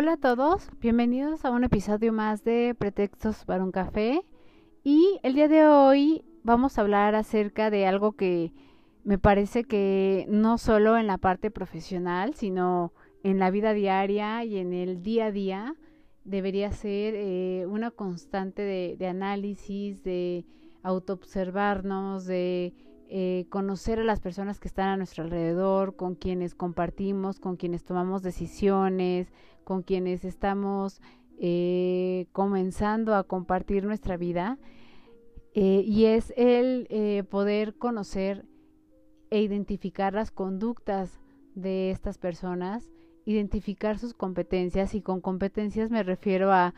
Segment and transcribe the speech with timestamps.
[0.00, 4.24] Hola a todos, bienvenidos a un episodio más de Pretextos para un café.
[4.84, 8.52] Y el día de hoy vamos a hablar acerca de algo que
[9.02, 12.92] me parece que no solo en la parte profesional, sino
[13.24, 15.74] en la vida diaria y en el día a día
[16.22, 20.46] debería ser eh, una constante de, análisis, de
[20.84, 22.72] autoobservarnos, de
[23.08, 27.84] eh, conocer a las personas que están a nuestro alrededor, con quienes compartimos, con quienes
[27.84, 29.32] tomamos decisiones,
[29.64, 31.00] con quienes estamos
[31.38, 34.58] eh, comenzando a compartir nuestra vida.
[35.54, 36.86] y es el
[37.30, 38.46] poder conocer
[39.30, 41.18] e identificar las conductas
[41.54, 42.90] de estas personas
[43.28, 46.74] identificar sus competencias y con competencias me refiero a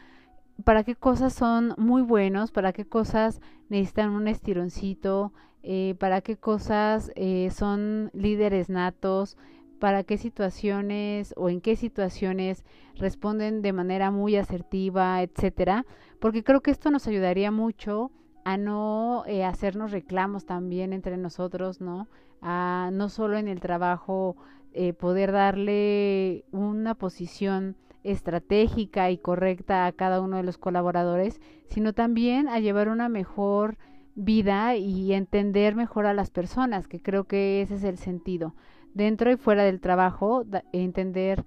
[0.64, 6.36] para qué cosas son muy buenos, para qué cosas necesitan un estironcito, eh, para qué
[6.36, 9.36] cosas eh, son líderes natos,
[9.78, 12.64] para qué situaciones o en qué situaciones
[12.96, 15.86] responden de manera muy asertiva, etcétera,
[16.20, 18.10] porque creo que esto nos ayudaría mucho
[18.44, 22.08] a no eh, hacernos reclamos también entre nosotros, ¿no?
[22.42, 24.36] A no solo en el trabajo
[24.72, 31.92] eh, poder darle una posición estratégica y correcta a cada uno de los colaboradores, sino
[31.92, 33.76] también a llevar una mejor
[34.14, 38.54] vida y entender mejor a las personas, que creo que ese es el sentido.
[38.94, 41.44] Dentro y fuera del trabajo, entender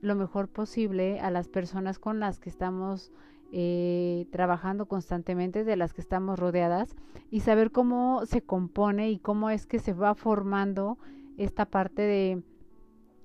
[0.00, 3.10] lo mejor posible a las personas con las que estamos
[3.52, 6.94] eh, trabajando constantemente, de las que estamos rodeadas,
[7.30, 10.98] y saber cómo se compone y cómo es que se va formando
[11.36, 12.42] esta parte de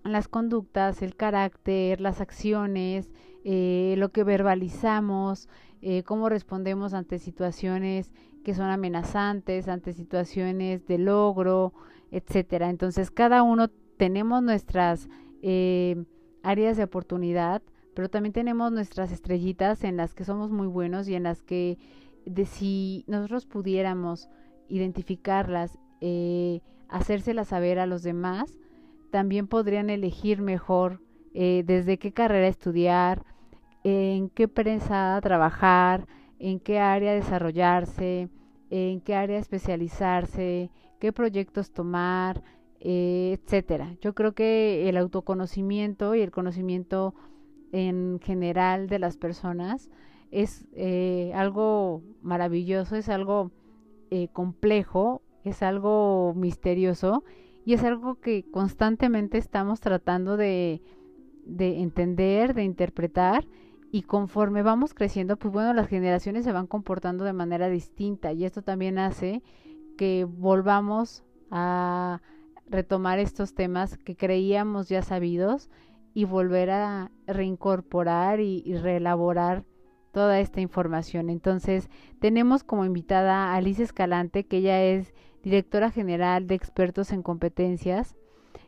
[0.04, 3.12] las conductas, el carácter, las acciones,
[3.44, 5.50] eh, lo que verbalizamos,
[5.82, 8.12] eh, cómo respondemos ante situaciones
[8.44, 11.74] que son amenazantes, ante situaciones de logro,
[12.12, 12.70] etcétera.
[12.70, 15.10] Entonces, cada uno tenemos nuestras
[15.42, 16.04] eh,
[16.44, 17.62] áreas de oportunidad,
[17.94, 21.78] pero también tenemos nuestras estrellitas en las que somos muy buenos y en las que
[22.26, 24.30] de si nosotros pudiéramos
[24.68, 25.80] identificarlas,
[26.88, 28.58] hacérselas saber a los demás,
[29.10, 31.02] también podrían elegir mejor
[31.34, 33.24] eh, desde qué carrera estudiar,
[33.84, 36.08] en qué prensa trabajar,
[36.40, 38.30] en qué área desarrollarse,
[38.70, 42.44] en qué área especializarse, qué proyectos tomar,
[42.80, 43.96] eh, etcétera.
[44.02, 47.14] Yo creo que el autoconocimiento y el conocimiento
[47.72, 49.90] en general de las personas
[50.32, 53.52] es eh, algo maravilloso, es algo
[54.34, 57.24] complejo, es algo misterioso
[57.70, 60.82] y es algo que constantemente estamos tratando de,
[61.46, 63.46] de entender, de interpretar
[63.92, 68.44] y conforme vamos creciendo, pues bueno, las generaciones se van comportando de manera distinta y
[68.44, 69.44] esto también hace
[70.00, 72.24] que volvamos a
[72.68, 75.70] retomar estos temas que creíamos ya sabidos
[76.16, 79.64] y volver a reincorporar y, y reelaborar
[80.12, 81.30] toda esta información.
[81.30, 81.88] Entonces,
[82.20, 85.14] tenemos como invitada a Alice Escalante, que ella es
[85.44, 88.16] directora general de expertos en competencias.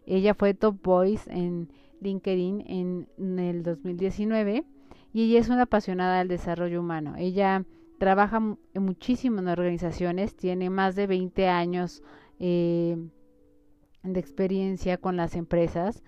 [0.06, 1.70] Ella fue Top Voice en
[2.02, 4.66] LinkedIn en, el 2019
[5.14, 7.16] y ella es una apasionada del desarrollo humano.
[7.18, 7.66] Ella
[8.00, 8.40] trabaja
[8.74, 12.02] muchísimo en organizaciones, tiene más de 20 años
[12.40, 12.98] eh,
[14.04, 16.02] de experiencia con las empresas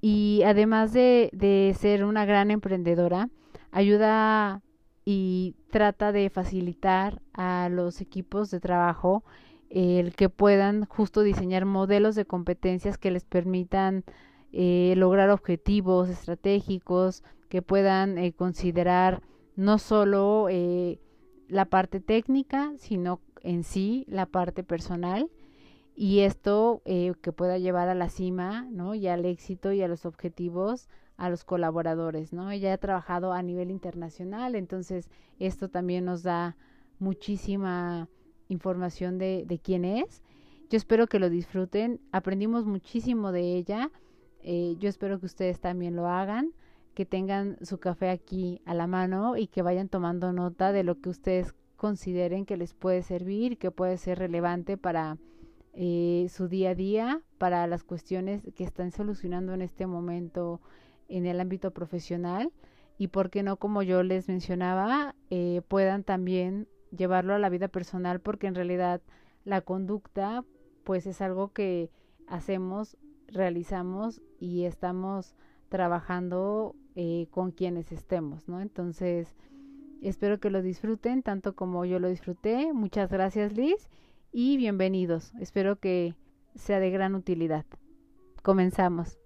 [0.00, 3.28] y además de, de ser una gran emprendedora,
[3.70, 4.62] ayuda
[5.04, 9.24] y trata de facilitar a los equipos de trabajo
[9.70, 14.04] el que puedan justo diseñar modelos de competencias que les permitan
[14.52, 19.22] eh, lograr objetivos estratégicos, que puedan eh, considerar
[19.54, 21.00] no solo eh,
[21.48, 25.30] la parte técnica, sino en sí la parte personal
[25.94, 28.94] y esto que pueda llevar a la cima, ¿no?
[28.94, 30.88] Y al éxito y a los objetivos
[31.20, 32.50] a los colaboradores, ¿no?
[32.50, 36.56] Ella ha trabajado a nivel internacional, entonces esto también nos da
[36.98, 38.08] muchísima
[38.50, 40.22] información de, de quién es.
[40.68, 42.00] Yo espero que lo disfruten.
[42.12, 43.90] Aprendimos muchísimo de ella.
[44.42, 46.52] Eh, yo espero que ustedes también lo hagan,
[46.94, 51.00] que tengan su café aquí a la mano y que vayan tomando nota de lo
[51.00, 55.18] que ustedes consideren que les puede servir, que puede ser relevante para
[55.72, 60.60] eh, su día a día, para las cuestiones que están solucionando en este momento
[61.08, 62.52] en el ámbito profesional
[62.98, 67.68] y por qué no, como yo les mencionaba, eh, puedan también llevarlo a la vida
[67.68, 69.00] personal porque en realidad
[69.44, 70.44] la conducta
[70.84, 71.90] pues es algo que
[72.26, 72.96] hacemos,
[73.28, 75.34] realizamos y estamos
[75.68, 78.60] trabajando eh, con quienes estemos, ¿no?
[78.60, 79.36] Entonces,
[80.02, 82.72] espero que lo disfruten tanto como yo lo disfruté.
[82.72, 83.88] Muchas gracias Liz
[84.32, 85.32] y bienvenidos.
[85.40, 86.14] Espero que
[86.54, 87.66] sea de gran utilidad.
[88.42, 89.19] Comenzamos.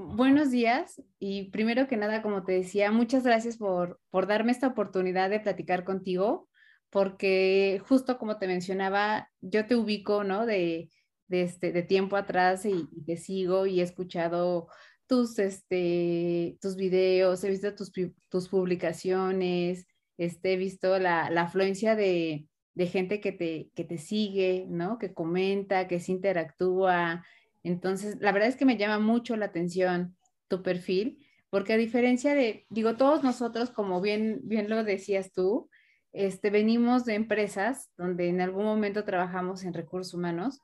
[0.00, 4.68] Buenos días y primero que nada, como te decía, muchas gracias por, por darme esta
[4.68, 6.48] oportunidad de platicar contigo,
[6.88, 10.46] porque justo como te mencionaba, yo te ubico, ¿no?
[10.46, 10.88] De,
[11.28, 14.68] este, de tiempo atrás y, te sigo y he escuchado
[15.08, 17.90] tus, este, tus videos, he visto tus,
[18.28, 19.84] tus publicaciones,
[20.16, 22.46] este, he visto la, la afluencia de,
[22.78, 25.00] de gente que te, que te sigue, ¿no?
[25.00, 27.24] Que comenta, que se interactúa.
[27.68, 30.16] Entonces, la verdad es que me llama mucho la atención
[30.48, 35.68] tu perfil, porque a diferencia de, digo, todos nosotros, como bien, bien lo decías tú,
[36.12, 40.62] este, venimos de empresas donde en algún momento trabajamos en recursos humanos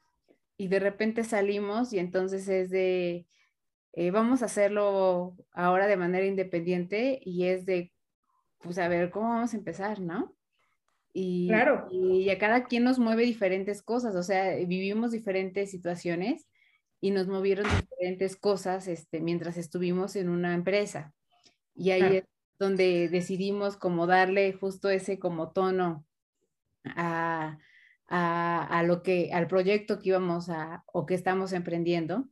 [0.57, 3.27] y de repente salimos y entonces es de,
[3.93, 7.93] eh, vamos a hacerlo ahora de manera independiente y es de,
[8.61, 10.35] pues a ver, ¿cómo vamos a empezar, no?
[11.13, 11.87] Y, claro.
[11.93, 16.49] y a cada quien nos mueve diferentes cosas, o sea, vivimos diferentes situaciones
[17.01, 21.13] y nos movieron diferentes cosas este, mientras estuvimos en una empresa.
[21.75, 22.25] Y ahí es
[22.59, 26.07] donde decidimos como darle justo ese como tono
[26.85, 27.59] a,
[28.09, 32.29] a, lo que, al proyecto que íbamos a o que estamos emprendiendo.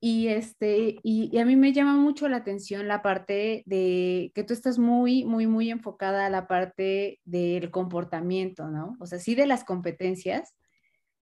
[0.00, 4.54] Y, este, y, a mí me llama mucho la atención la parte de que tú
[4.54, 8.96] estás muy, muy, muy enfocada a la parte del comportamiento, ¿no?
[9.00, 10.54] O sea, sí de las competencias,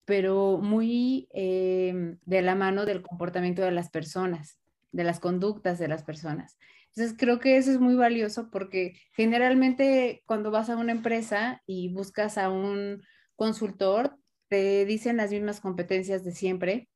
[0.08, 4.58] pero muy em, de la mano del comportamiento de las personas,
[4.90, 6.56] de las conductas de las personas.
[6.86, 11.92] Entonces, creo que eso es muy valioso porque generalmente cuando vas a una empresa y
[11.92, 13.02] buscas a un
[13.36, 14.16] consultor,
[14.48, 16.88] te dicen las mismas competencias de siempre.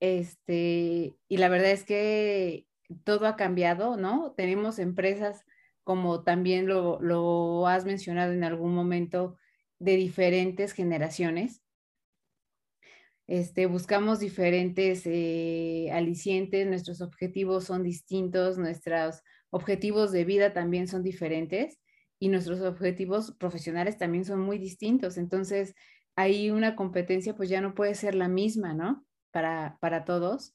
[0.00, 2.66] Este, y la verdad es que
[3.04, 4.34] todo ha cambiado, ¿no?
[4.36, 5.46] Tenemos empresas,
[5.84, 9.38] como también lo, lo has mencionado en algún momento,
[9.78, 11.62] de diferentes generaciones.
[13.26, 21.02] Este, buscamos diferentes eh, alicientes, nuestros objetivos son distintos, nuestros objetivos de vida también son
[21.02, 21.80] diferentes
[22.20, 25.18] y nuestros objetivos profesionales también son muy distintos.
[25.18, 25.74] Entonces,
[26.14, 29.04] ahí una competencia pues ya no puede ser la misma, ¿no?
[29.32, 30.54] Para, para todos.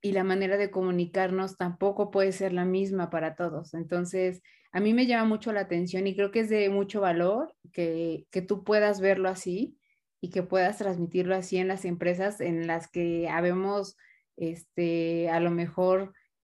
[0.00, 3.74] Y la manera de comunicarnos tampoco puede ser la misma para todos.
[3.74, 4.42] Entonces,
[4.72, 8.26] a mí me llama mucho la atención y creo que es de mucho valor que,
[8.30, 9.78] que tú puedas verlo así
[10.20, 13.96] y que puedas transmitirlo así en las empresas en las que habemos,
[14.36, 16.12] este, a lo mejor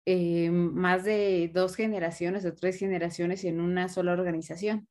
[0.07, 4.89] eh, más de dos generaciones o tres generaciones en una sola organización.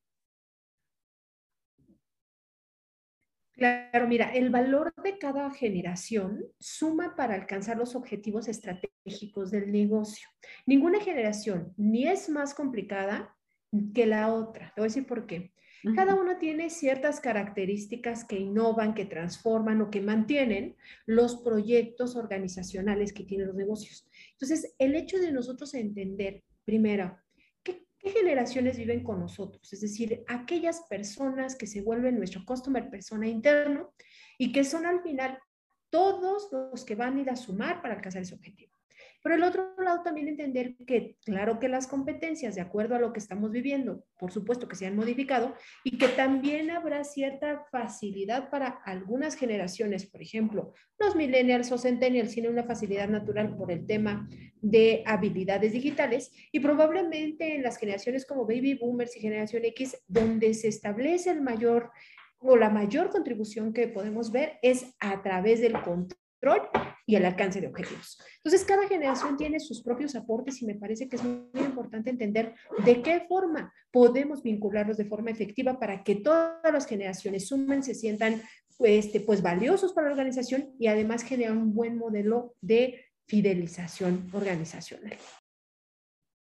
[3.60, 10.30] Claro, mira, el valor de cada generación suma para alcanzar los objetivos estratégicos del negocio.
[10.66, 13.36] Ninguna generación ni es más complicada
[13.94, 14.72] que la otra.
[14.74, 15.52] Te voy a decir por qué.
[15.96, 23.14] Cada uno tiene ciertas características que innovan, que transforman o que mantienen los proyectos organizacionales
[23.14, 24.10] que tienen los negocios.
[24.34, 27.18] Entonces, el hecho de nosotros entender, primero,
[27.64, 29.72] ¿qué, generaciones viven con nosotros?
[29.72, 33.94] Es decir, aquellas personas que se vuelven nuestro customer persona interno
[34.38, 35.40] y que son al final
[35.90, 38.79] todos los que van a ir a sumar para alcanzar ese objetivo.
[39.22, 43.12] Por el otro lado, también entender que, claro que las competencias, de acuerdo a lo
[43.12, 48.50] que estamos viviendo, por supuesto que se han modificado y que también habrá cierta facilidad
[48.50, 53.86] para algunas generaciones, por ejemplo, los millennials o centennials tienen una facilidad natural por el
[53.86, 54.30] tema
[54.62, 60.54] de habilidades digitales y probablemente en las generaciones como baby boomers y generación X, donde
[60.54, 61.92] se establece el mayor
[62.40, 66.18] o la mayor contribución que podemos ver es a través del control
[67.06, 68.22] y el alcance de objetivos.
[68.38, 72.56] Entonces, cada generación tiene sus propios aportes y me parece que es muy importante entender
[72.86, 77.94] de qué forma podemos vincularlos de forma efectiva para que todas las generaciones sumen, se
[77.94, 78.42] sientan
[78.80, 85.18] este, pues valiosos para la organización y además generar un buen modelo de fidelización organizacional.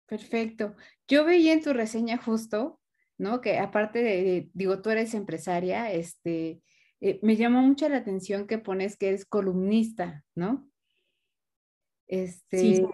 [0.06, 0.74] Perfecto.
[1.06, 2.80] Yo veía en tu reseña justo,
[3.18, 3.40] ¿no?
[3.40, 6.62] Que aparte de, digo, tú eres empresaria, este,
[7.00, 10.68] eh, me llamó mucho la atención que pones que eres columnista, ¿no?
[12.06, 12.86] Este, sí.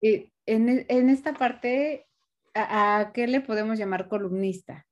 [0.00, 2.08] Eh, en, en, esta parte,
[2.54, 4.86] ¿a, qué le podemos llamar columnista?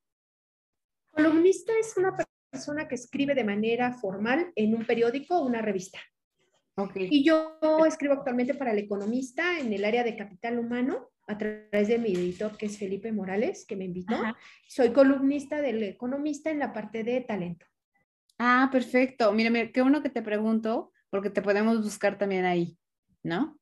[1.13, 2.17] Columnista es una
[2.51, 6.01] persona que escribe de manera formal en un periódico o una revista.
[6.97, 7.57] Y yo
[7.87, 12.13] escribo actualmente para El Economista en el área de capital humano a través de mi
[12.13, 14.17] editor que es Felipe Morales, que me invitó.
[14.67, 17.65] Soy columnista del Economista en la parte de talento.
[18.39, 19.33] Ah, perfecto.
[19.33, 22.77] Mira, mira, qué bueno que te pregunto, porque te podemos buscar también ahí,
[23.23, 23.59] ¿no?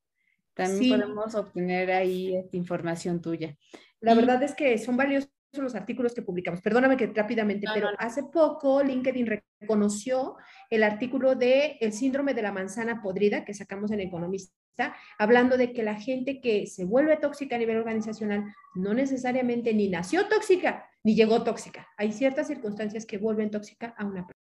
[0.55, 3.57] También podemos obtener ahí esta información tuya.
[4.01, 6.63] La verdad es que son valiosos los artículos que publicamos.
[6.63, 10.37] Perdóname que rápidamente, pero hace poco LinkedIn reconoció
[10.71, 15.73] el artículo de el síndrome de la manzana podrida que sacamos en Economista, hablando de
[15.73, 20.89] que la gente que se vuelve tóxica a nivel organizacional no necesariamente ni nació tóxica
[21.05, 21.87] ni llegó tóxica.
[21.99, 24.42] Hay ciertas circunstancias que vuelven tóxica a una persona.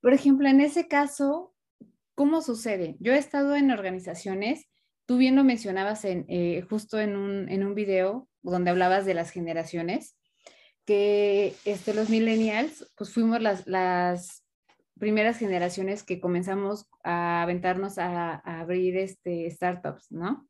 [0.00, 1.54] Por ejemplo, en ese caso,
[2.14, 2.96] ¿cómo sucede?
[3.00, 4.66] Yo he estado en organizaciones,
[5.06, 9.14] tú bien lo mencionabas en, eh, justo en un, en un video donde hablabas de
[9.14, 10.16] las generaciones,
[10.86, 14.44] que este, los millennials, pues fuimos las, las
[14.98, 20.48] primeras generaciones que comenzamos a aventarnos a, a, abrir este, startups, ¿no?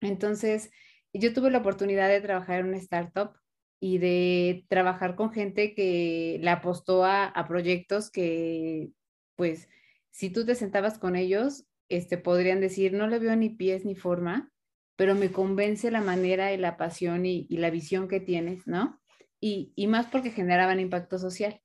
[0.00, 0.70] Entonces,
[1.12, 3.32] yo tuve la oportunidad de trabajar en una startup
[3.80, 8.90] y de trabajar con gente que le apostó a, proyectos que,
[9.36, 9.68] pues,
[10.10, 13.94] si tú te sentabas con ellos, este, podrían decir, no le veo ni pies ni
[13.94, 14.52] forma,
[14.96, 19.00] pero me convence la manera y la pasión y, y la visión que tienes, ¿no?
[19.40, 21.60] Y, y, más porque generaban impacto social.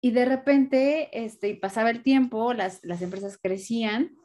[0.00, 4.16] Y de repente, este, pasaba el tiempo, las, las empresas crecían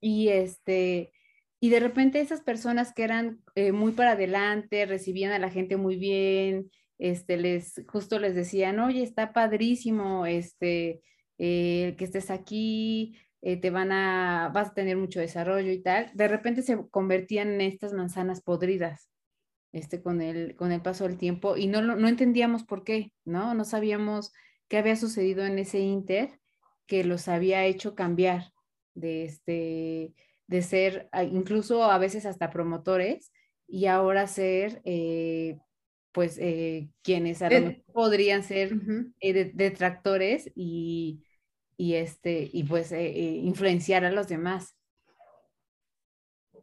[0.00, 1.12] y este,
[1.60, 5.76] y de repente esas personas que eran eh, muy para adelante, recibían a la gente
[5.76, 11.02] muy bien, este, les, justo les decían, oye, está padrísimo, este,
[11.38, 16.10] eh, que estés aquí, eh, te van a, vas a tener mucho desarrollo y tal,
[16.14, 19.10] de repente se convertían en estas manzanas podridas,
[19.72, 23.54] este, con el, con el paso del tiempo, y no, no entendíamos por qué, ¿no?
[23.54, 24.32] No sabíamos
[24.68, 26.40] qué había sucedido en ese inter
[26.86, 28.52] que los había hecho cambiar
[28.94, 30.14] de este
[30.50, 33.30] de ser incluso a veces hasta promotores
[33.68, 35.60] y ahora ser eh,
[36.10, 38.72] pues eh, quienes a lo podrían ser
[39.20, 41.22] eh, detractores y,
[41.76, 44.76] y, este, y pues influenciar a los demás.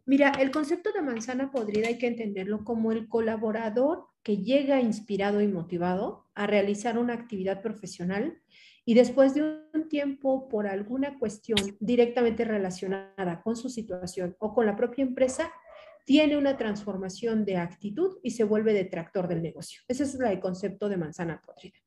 [0.06, 5.40] Mira, el concepto de manzana podrida hay que entenderlo como el colaborador que llega inspirado
[5.40, 8.42] y motivado a realizar una actividad profesional
[8.84, 14.66] y después de un tiempo, por alguna cuestión directamente relacionada con su situación o con
[14.66, 15.50] la propia empresa,
[16.06, 19.80] tiene una transformación de actitud y se vuelve detractor del negocio.
[19.88, 21.80] Ese es el concepto de manzana podrida.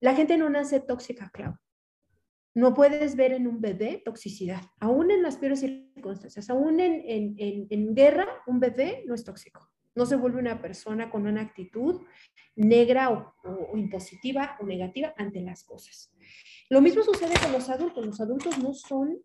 [0.00, 1.54] La gente no nace tóxica, Clau.
[2.54, 7.68] No puedes ver en un bebé toxicidad, aún en las peores circunstancias, aún en, en,
[7.70, 12.02] en guerra, un bebé no es tóxico no se vuelve una persona con una actitud
[12.56, 16.12] negra o, impositiva o negativa ante las cosas.
[16.68, 18.04] Lo mismo sucede con los adultos.
[18.04, 19.20] Los adultos no son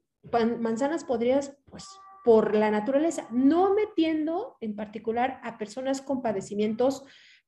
[0.59, 1.87] manzanas podridas, pues
[2.23, 7.03] por la naturaleza, no metiendo en particular a personas con padecimientos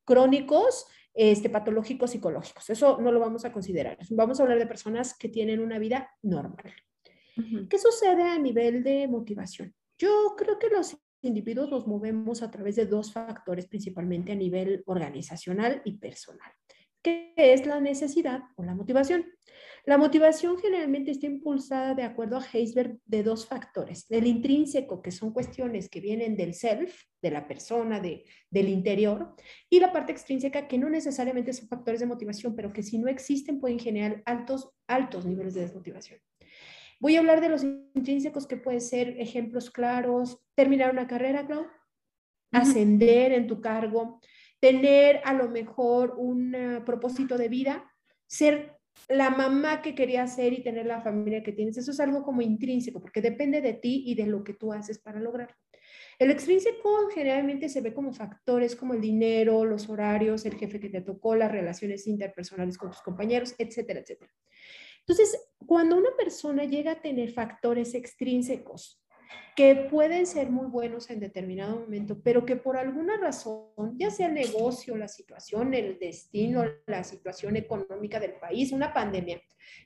[0.06, 2.70] crónicos, este, patológicos, psicológicos.
[2.70, 3.98] Eso no lo vamos a considerar.
[4.12, 6.76] Vamos a hablar de personas que tienen una vida normal.
[7.70, 9.74] ¿Qué sucede a nivel de motivación?
[9.98, 14.84] Yo creo que los individuos nos movemos a través de dos factores principalmente a nivel
[14.86, 16.52] organizacional y personal,
[17.02, 19.26] que es la necesidad o la motivación.
[19.86, 25.12] La motivación generalmente está impulsada de acuerdo a Heisberg de dos factores, el intrínseco, que
[25.12, 29.34] son cuestiones que vienen del self, de la persona, de, del interior,
[29.70, 33.08] y la parte extrínseca, que no necesariamente son factores de motivación, pero que si no
[33.08, 36.20] existen pueden generar altos, altos niveles de desmotivación.
[37.00, 41.68] Voy a hablar de los intrínsecos que pueden ser ejemplos claros, terminar una carrera, Clau,
[42.52, 44.20] ascender en tu cargo,
[44.60, 47.92] tener a lo mejor un eh, propósito de vida,
[48.26, 48.78] ser
[49.10, 51.78] la mamá que querías ser y tener la familia que tienes.
[51.78, 55.00] Eso es algo como intrínseco, porque depende de ti y de lo que tú haces
[55.00, 55.56] para lograrlo.
[56.20, 60.90] El extrínseco generalmente se ve como factores como el dinero, los horarios, el jefe que
[60.90, 64.32] te tocó, las relaciones interpersonales con tus compañeros, etcétera, etcétera.
[65.08, 69.02] Entonces, cuando una persona llega a tener factores extrínsecos
[69.56, 74.28] que pueden ser muy buenos en determinado momento, pero que por alguna razón, ya sea
[74.28, 79.42] el negocio, la situación, el destino, la situación económica del país, una pandemia,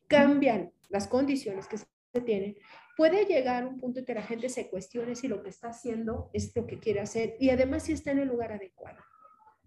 [0.07, 2.57] cambian las condiciones que se tienen,
[2.97, 6.29] puede llegar un punto en que la gente se cuestione si lo que está haciendo
[6.33, 8.97] es lo que quiere hacer y además si está en el lugar adecuado.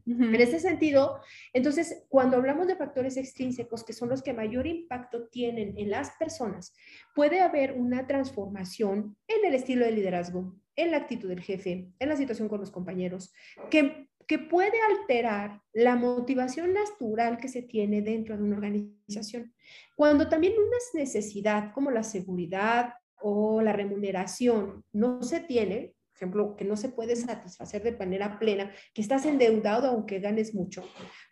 [0.06, 1.20] En ese sentido,
[1.52, 6.10] entonces, cuando hablamos de factores extrínsecos, que son los que mayor impacto tienen en las
[6.18, 6.74] personas,
[7.14, 12.08] puede haber una transformación en el estilo de liderazgo, en la actitud del jefe, en
[12.08, 13.32] la situación con los compañeros,
[13.70, 19.54] que que puede alterar la motivación natural que se tiene dentro de una organización.
[19.96, 26.64] Cuando también una necesidad como la seguridad o la remuneración no se tiene, ejemplo, que
[26.64, 30.82] no se puede satisfacer de manera plena, que estás endeudado aunque ganes mucho,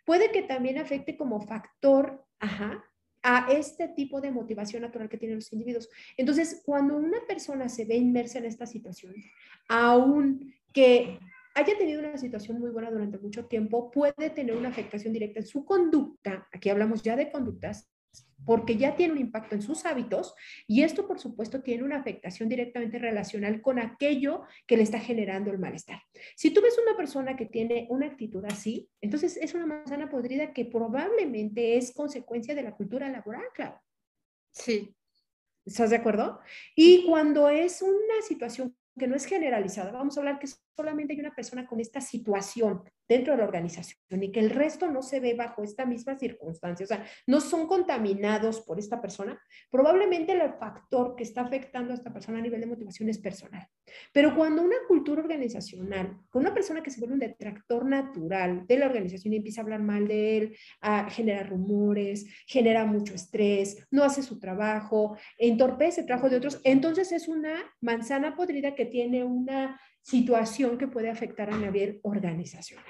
[0.05, 2.25] puede que también afecte como factor
[3.25, 5.89] a este tipo de motivación natural que tienen los individuos.
[6.17, 9.15] Entonces, cuando una persona se ve inmersa en esta situación,
[9.69, 11.19] aun que
[11.55, 15.45] haya tenido una situación muy buena durante mucho tiempo, puede tener una afectación directa en
[15.45, 17.89] su conducta, aquí hablamos ya de conductas,
[18.45, 20.35] porque ya tiene un impacto en sus hábitos
[20.67, 25.51] y esto, por supuesto, tiene una afectación directamente relacional con aquello que le está generando
[25.51, 26.01] el malestar.
[26.35, 30.53] Si tú ves una persona que tiene una actitud así, entonces es una manzana podrida
[30.53, 33.79] que probablemente es consecuencia de la cultura laboral, claro.
[34.51, 34.95] Sí.
[35.65, 36.39] ¿Estás de acuerdo?
[36.75, 41.19] Y cuando es una situación que no es generalizada, vamos a hablar que solamente hay
[41.19, 45.19] una persona con esta situación dentro de la organización y que el resto no se
[45.19, 50.53] ve bajo esta misma circunstancia, o sea, no son contaminados por esta persona, probablemente el
[50.53, 53.67] factor que está afectando a esta persona a nivel de motivación es personal.
[54.11, 58.77] Pero cuando una cultura organizacional, con una persona que se vuelve un detractor natural de
[58.77, 63.85] la organización y empieza a hablar mal de él, a generar rumores, genera mucho estrés,
[63.91, 68.85] no hace su trabajo, entorpece el trabajo de otros, entonces es una manzana podrida que
[68.85, 72.85] tiene una situación que puede afectar a nivel organizacional.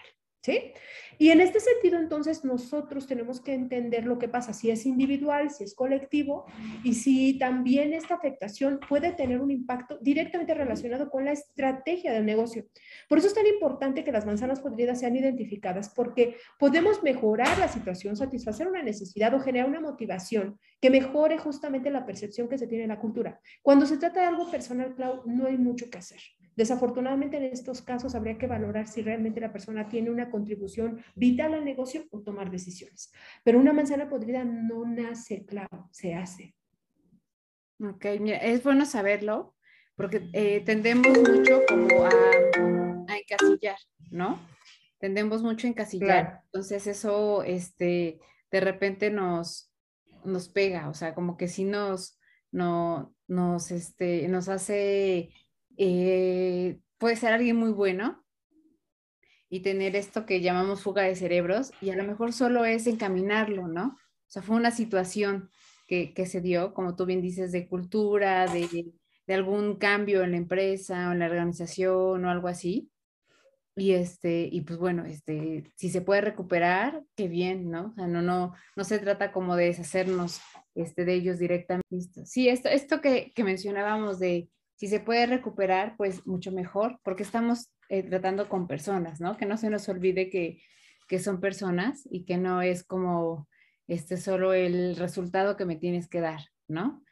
[0.45, 0.73] ¿Sí?
[1.19, 5.49] Y en este sentido, entonces, nosotros tenemos que entender lo que pasa, si es individual,
[5.49, 6.45] si es colectivo,
[6.83, 12.25] y si también esta afectación puede tener un impacto directamente relacionado con la estrategia del
[12.25, 12.65] negocio.
[13.07, 17.69] Por eso es tan importante que las manzanas podridas sean identificadas, porque podemos mejorar la
[17.69, 22.67] situación, satisfacer una necesidad o generar una motivación que mejore justamente la percepción que se
[22.67, 23.39] tiene en la cultura.
[23.61, 26.19] Cuando se trata de algo personal, Clau, no hay mucho que hacer.
[26.55, 31.53] Desafortunadamente en estos casos habría que valorar si realmente la persona tiene una contribución vital
[31.53, 33.11] al negocio o tomar decisiones.
[33.43, 36.55] Pero una manzana podrida no nace, claro, se hace.
[37.79, 39.55] Ok, es bueno saberlo
[39.95, 42.09] porque eh, tendemos mucho como a,
[43.17, 43.77] encasillar,
[44.09, 44.39] ¿no?
[44.99, 46.41] Tendemos mucho a encasillar.
[46.45, 48.19] Entonces eso, este,
[48.51, 49.71] de repente nos,
[50.23, 52.19] nos pega, o sea, como que si nos,
[52.51, 55.31] no, nos, este, nos hace
[55.77, 58.23] eh, puede ser alguien muy bueno
[59.49, 63.67] y tener esto que llamamos fuga de cerebros y a lo mejor solo es encaminarlo,
[63.67, 63.87] ¿no?
[63.87, 65.49] O sea, fue una situación
[65.87, 68.93] que, se dio, como tú bien dices, de cultura, de,
[69.27, 72.89] de, algún cambio en la empresa o en la organización o algo así.
[73.75, 77.87] Y este, y pues bueno, este, si se puede recuperar, qué bien, ¿no?
[77.87, 80.41] O sea, no, no, no se trata como de deshacernos
[80.73, 82.25] este, de ellos directamente.
[82.25, 87.23] Sí, esto, esto que, que mencionábamos de, si se puede recuperar, pues mucho mejor, porque
[87.23, 89.37] estamos eh, tratando con personas, ¿no?
[89.37, 90.61] Que no se nos olvide que,
[91.07, 93.47] que son personas y que no es como
[93.87, 97.03] este solo el resultado que me tienes que dar, ¿no?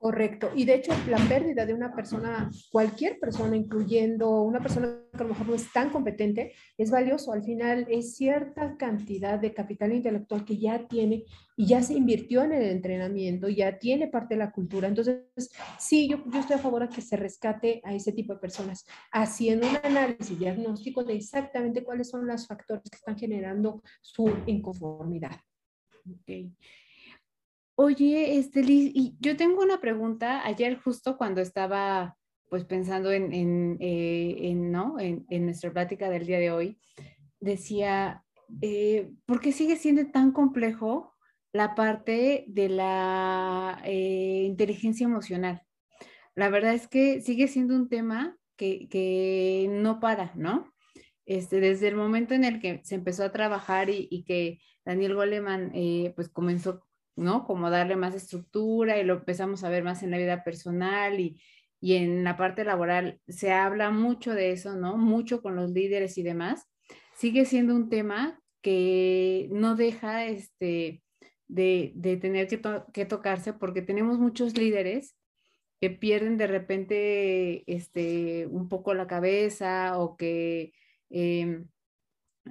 [0.00, 0.50] Correcto.
[0.56, 5.24] Y de hecho, la pérdida de una persona, cualquier persona, incluyendo una persona que a
[5.24, 7.34] lo mejor no es tan competente, es valioso.
[7.34, 12.44] Al final es cierta cantidad de capital intelectual que ya tiene y ya se invirtió
[12.44, 14.88] en el entrenamiento, ya tiene parte de la cultura.
[14.88, 15.20] Entonces,
[15.78, 18.86] sí, yo, yo estoy a favor de que se rescate a ese tipo de personas,
[19.12, 25.36] haciendo un análisis diagnóstico de exactamente cuáles son los factores que están generando su inconformidad.
[26.22, 26.50] Okay.
[27.82, 30.44] Oye, este, y yo tengo una pregunta.
[30.44, 32.14] Ayer justo cuando estaba
[32.50, 34.96] pues pensando en, en, eh, ¿no?
[35.00, 36.78] En, nuestra plática del día de hoy,
[37.40, 38.22] decía,
[38.60, 41.14] eh, ¿por qué sigue siendo tan complejo
[41.54, 45.62] la parte de la eh, inteligencia emocional?
[46.34, 50.70] La verdad es que sigue siendo un tema que, no para, ¿no?
[51.24, 55.14] Este, desde el momento en el que se empezó a trabajar y, y que Daniel
[55.14, 55.72] Goleman
[56.14, 56.82] pues comenzó
[57.16, 57.44] ¿no?
[57.44, 61.40] Como darle más estructura y lo empezamos a ver más en la vida personal y,
[61.82, 64.98] en la parte laboral se habla mucho de eso, ¿no?
[64.98, 66.68] Mucho con los líderes y demás.
[67.16, 71.02] Sigue siendo un tema que no deja este,
[71.48, 75.16] de, tener que, tocarse porque tenemos muchos líderes
[75.80, 80.72] que pierden de repente este, un poco la cabeza o que
[81.08, 81.66] em,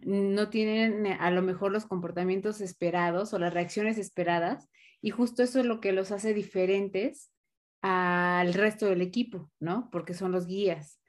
[0.04, 4.70] no tienen eh, a lo mejor los comportamientos esperados o las reacciones esperadas
[5.02, 7.32] y justo eso es lo que los hace diferentes
[7.82, 9.90] al resto del equipo, ¿no?
[9.92, 11.00] Porque son los guías.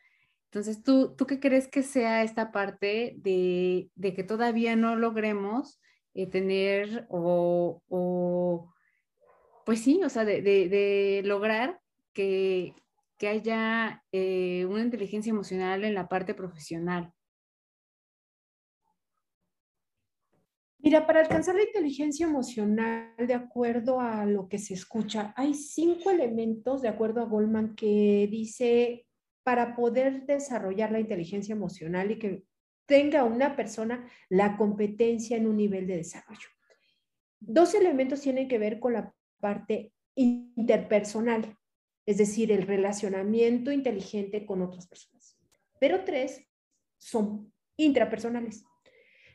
[0.50, 5.80] Entonces, ¿tú, tú qué crees que sea esta parte de, que todavía no logremos
[6.14, 8.72] eh, tener o,
[9.64, 11.80] pues sí, o sea, de, lograr
[12.12, 12.74] que,
[13.20, 17.12] haya eh, una inteligencia emocional en la parte profesional?
[20.82, 26.10] Mira, para alcanzar la inteligencia emocional, de acuerdo a lo que se escucha, hay cinco
[26.10, 29.06] elementos, de acuerdo a Goldman, que dice
[29.42, 32.44] para poder desarrollar la inteligencia emocional y que
[32.86, 36.48] tenga una persona la competencia en un nivel de desarrollo.
[37.40, 41.56] Dos elementos tienen que ver con la parte interpersonal,
[42.06, 45.38] es decir, el relacionamiento inteligente con otras personas.
[45.78, 46.46] Pero tres
[46.98, 48.64] son intrapersonales,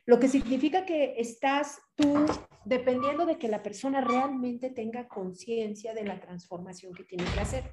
[0.05, 2.25] lo que significa que estás tú
[2.63, 7.63] dependiendo de que la persona realmente tenga conciencia de la transformación que tiene que hacer.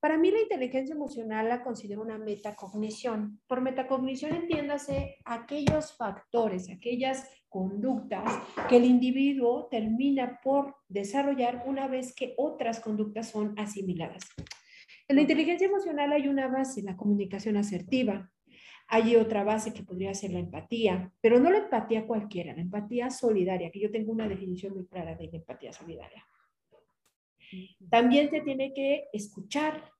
[0.00, 3.38] Para mí la inteligencia emocional la considero una metacognición.
[3.46, 12.14] Por metacognición entiéndase aquellos factores, aquellas conductas que el individuo termina por desarrollar una vez
[12.14, 14.22] que otras conductas son asimiladas.
[15.06, 18.30] En la inteligencia emocional hay una base, la comunicación asertiva.
[18.92, 23.08] Hay otra base que podría ser la empatía, pero no la empatía cualquiera, la empatía
[23.08, 26.26] solidaria, que yo tengo una definición muy clara de la empatía solidaria.
[27.88, 29.92] También se tiene que escuchar,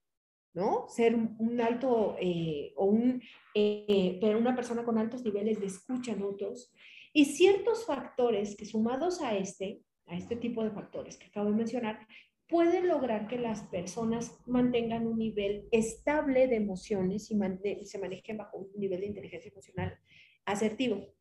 [0.53, 0.87] ¿no?
[0.89, 3.21] Ser un, alto eh, o un,
[3.55, 6.73] eh, pero una persona con altos niveles de escucha en otros.
[7.13, 11.55] Y ciertos factores que sumados a este, a este tipo de factores que acabo de
[11.55, 12.05] mencionar,
[12.51, 18.57] pueden lograr que las personas mantengan un nivel estable de emociones y se manejen bajo
[18.57, 19.97] un nivel de inteligencia emocional
[20.45, 21.15] asertivo.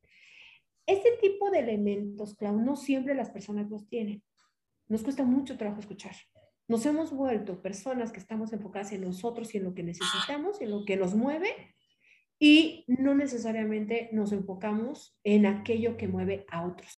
[0.87, 4.25] Este tipo de elementos, Clau, no siempre las personas los tienen.
[4.88, 6.16] Nos cuesta mucho trabajo escuchar.
[6.66, 10.71] Nos hemos vuelto personas que estamos enfocadas en nosotros y en lo que necesitamos, en
[10.71, 11.49] lo que nos mueve,
[12.40, 16.97] y no necesariamente nos enfocamos en aquello que mueve a otros.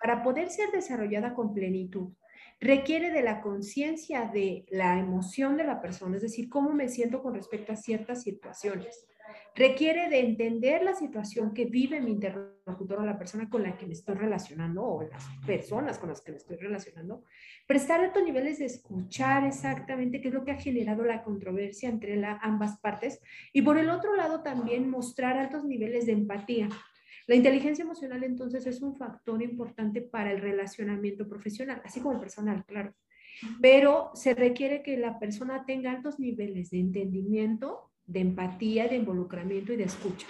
[0.00, 2.12] Para poder ser desarrollada con plenitud,
[2.60, 7.22] requiere de la conciencia de la emoción de la persona, es decir, cómo me siento
[7.22, 9.08] con respecto a ciertas situaciones
[9.54, 13.86] requiere de entender la situación que vive mi interlocutor o la persona con la que
[13.86, 17.24] me estoy relacionando o las personas con las que me estoy relacionando,
[17.66, 22.16] prestar altos niveles de escuchar exactamente qué es lo que ha generado la controversia entre
[22.16, 23.20] la, ambas partes
[23.52, 26.68] y por el otro lado también mostrar altos niveles de empatía.
[27.28, 32.64] La inteligencia emocional entonces es un factor importante para el relacionamiento profesional, así como personal,
[32.64, 32.94] claro.
[33.60, 39.74] Pero se requiere que la persona tenga altos niveles de entendimiento de empatía, de involucramiento
[39.74, 40.26] y de escucha.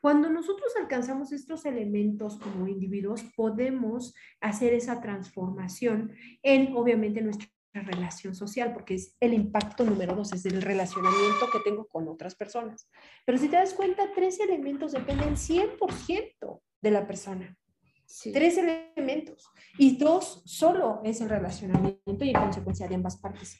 [0.00, 8.34] Cuando nosotros alcanzamos estos elementos como individuos, podemos hacer esa transformación en, obviamente, nuestra relación
[8.34, 12.88] social, porque es el impacto número dos, es el relacionamiento que tengo con otras personas.
[13.24, 17.56] Pero si te das cuenta, tres elementos dependen 100% de la persona.
[18.32, 19.48] Tres elementos.
[19.78, 23.56] Y dos solo es el relacionamiento y en consecuencia de ambas partes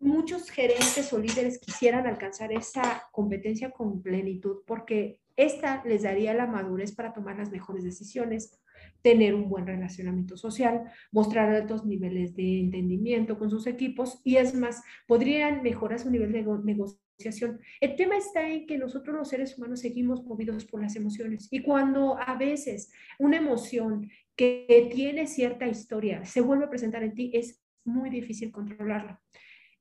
[0.00, 6.46] muchos gerentes o líderes quisieran alcanzar esa competencia con plenitud porque esta les daría la
[6.46, 8.58] madurez para tomar las mejores decisiones,
[9.02, 14.54] tener un buen relacionamiento social, mostrar altos niveles de entendimiento con sus equipos y es
[14.54, 17.60] más, podrían mejorar su nivel de negociación.
[17.80, 21.62] El tema está en que nosotros los seres humanos seguimos movidos por las emociones y
[21.62, 27.30] cuando a veces una emoción que tiene cierta historia se vuelve a presentar en ti,
[27.34, 29.20] es muy difícil controlarla.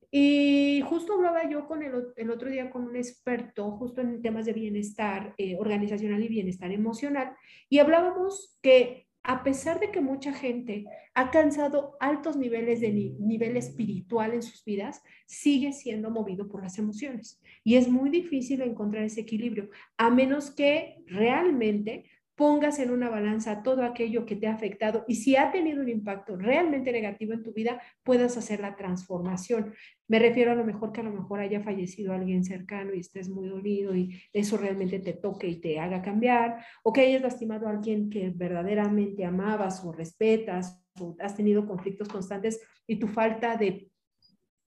[0.10, 4.45] Y justo hablaba yo con el, el, otro día con un experto justo en temas
[4.45, 7.36] de bienestar eh, organizacional y bienestar emocional
[7.69, 13.58] y hablábamos que a pesar de que mucha gente ha alcanzado altos niveles de nivel
[13.58, 17.42] espiritual en sus vidas, sigue siendo movido por las emociones.
[17.66, 22.06] Y es muy difícil encontrar ese equilibrio, a menos que realmente
[22.38, 25.89] pongas en una balanza todo aquello que te ha afectado y si ha tenido un
[25.89, 29.73] impacto realmente negativo en tu vida, puedas hacer la transformación.
[30.08, 33.28] Me refiero a lo mejor que a lo mejor haya fallecido alguien cercano y estés
[33.28, 37.67] muy dolido y eso realmente te toque y te haga cambiar, o que hayas lastimado
[37.67, 43.58] a alguien que verdaderamente amabas o respetas, o has tenido conflictos constantes y tu falta
[43.58, 43.89] de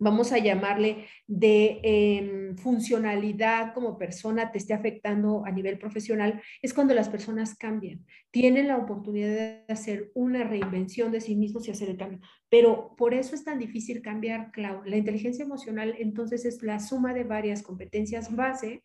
[0.01, 6.75] vamos a llamarle, de em, funcionalidad como persona te esté afectando a nivel profesional, es
[6.75, 11.71] cuando las personas cambian, tienen la oportunidad de hacer una reinvención de sí mismos y
[11.71, 12.21] hacer el cambio.
[12.49, 14.83] Pero por eso es tan difícil cambiar, Clau.
[14.85, 18.83] La inteligencia emocional entonces es la suma de varias competencias base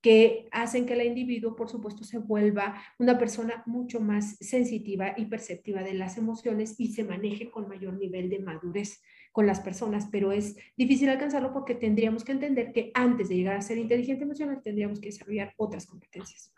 [0.00, 5.26] que hacen que el individuo, por supuesto, se vuelva una persona mucho más sensitiva y
[5.26, 9.02] perceptiva de las emociones y se maneje con mayor nivel de madurez
[9.34, 13.56] con las personas, pero es difícil alcanzarlo porque tendríamos que entender que antes de llegar
[13.56, 16.52] a ser inteligente emocional tendríamos que desarrollar otras competencias.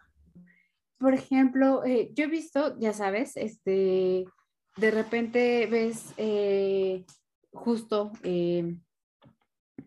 [0.98, 4.26] Por ejemplo, eh, yo he visto, ya sabes, este,
[4.76, 7.06] de repente ves eh,
[7.50, 8.76] justo eh,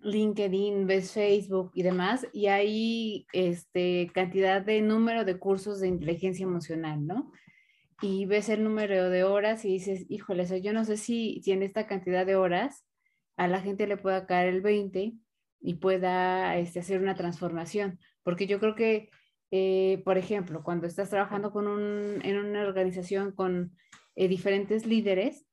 [0.02, 6.44] LinkedIn, ves Facebook y demás, y hay este, cantidad de número de cursos de inteligencia
[6.44, 7.32] emocional, ¿no?
[8.02, 11.64] Y ves el número de horas y dices, híjole, yo no sé si, si en
[11.64, 12.86] esta cantidad de horas
[13.38, 15.14] a la gente le pueda caer el 20
[15.62, 18.00] y pueda este, hacer una transformación.
[18.24, 19.10] Porque yo creo que,
[19.52, 23.76] eh, por ejemplo, cuando estás trabajando con un, en una organización con
[24.16, 25.46] eh, diferentes líderes,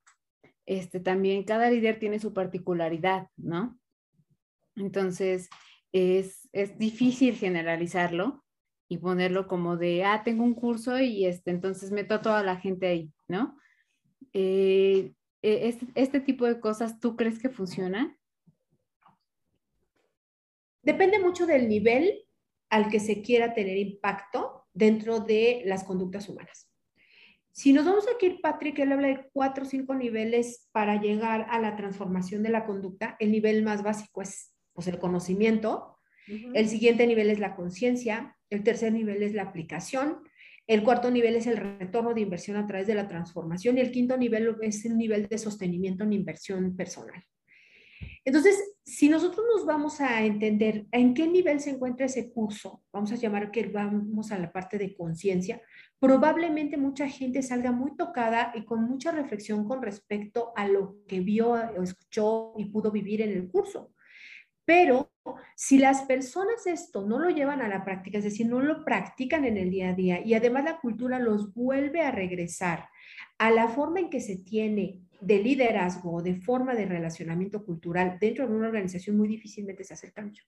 [0.65, 3.77] este, también cada líder tiene su particularidad, ¿no?
[4.75, 5.49] Entonces,
[5.91, 8.43] es, es difícil generalizarlo
[8.89, 12.57] y ponerlo como de, ah, tengo un curso y este, entonces meto a toda la
[12.57, 13.57] gente ahí, ¿no?
[14.33, 18.17] Eh, este, este, tipo de cosas, ¿tú crees que funciona?
[20.81, 22.25] Depende mucho del nivel
[22.69, 26.71] al que se quiera tener impacto dentro de las conductas humanas.
[27.57, 31.59] Si nos vamos aquí, Patrick, él habla de cuatro o cinco niveles para llegar a
[31.59, 33.15] la transformación de la conducta.
[33.19, 35.97] El nivel más básico es pues, el conocimiento.
[36.53, 38.36] El siguiente nivel es la conciencia.
[38.49, 40.19] El tercer nivel es la aplicación.
[40.65, 43.77] El cuarto nivel es el retorno de inversión a través de la transformación.
[43.77, 47.23] Y el quinto nivel es el nivel de sostenimiento en inversión personal.
[48.27, 53.11] Entonces, si nosotros nos vamos a entender en qué nivel se encuentra ese curso, vamos
[53.13, 55.61] a llamar que vamos a la parte de conciencia,
[55.97, 61.21] probablemente mucha gente salga muy tocada y con mucha reflexión con respecto a lo que
[61.21, 63.93] vio escuchó y pudo vivir en el curso.
[64.67, 65.13] Pero
[65.55, 69.45] si las personas esto no lo llevan a la práctica, es decir, no lo practican
[69.45, 72.89] en el día a día y además la cultura los vuelve a regresar
[73.37, 78.17] a la forma en que se tiene de liderazgo o de forma de relacionamiento cultural
[78.19, 80.43] dentro de una organización, muy difícilmente se hace el cambio.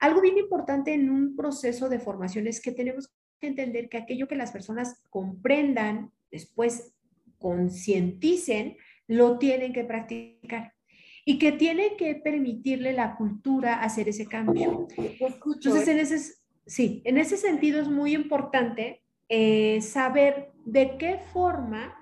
[0.00, 4.26] Algo bien importante en un proceso de formación es que tenemos que entender que aquello
[4.26, 6.92] que las personas comprendan, después
[7.38, 10.74] concienticen, lo tienen que practicar
[11.24, 14.88] y que tiene que permitirle la cultura hacer ese cambio.
[14.96, 16.34] Entonces, en ese,
[16.66, 21.96] sí, en ese sentido es muy importante eh, saber de qué forma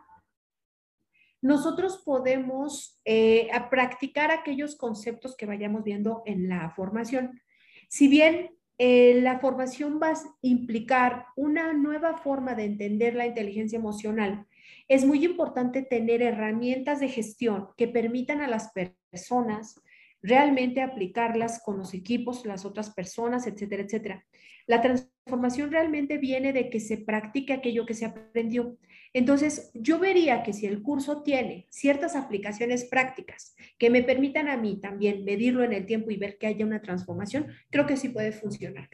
[1.42, 7.40] nosotros podemos eh, practicar aquellos conceptos que vayamos viendo en la formación.
[7.88, 13.78] Si bien eh, la formación va a implicar una nueva forma de entender la inteligencia
[13.78, 14.46] emocional,
[14.90, 19.80] es muy importante tener herramientas de gestión que permitan a las personas
[20.20, 24.26] realmente aplicarlas con los equipos, las otras personas, etcétera, etcétera.
[24.66, 28.78] La transformación realmente viene de que se practique aquello que se aprendió.
[29.12, 34.56] Entonces, yo vería que si el curso tiene ciertas aplicaciones prácticas que me permitan a
[34.56, 38.08] mí también medirlo en el tiempo y ver que haya una transformación, creo que sí
[38.08, 38.88] puede funcionar.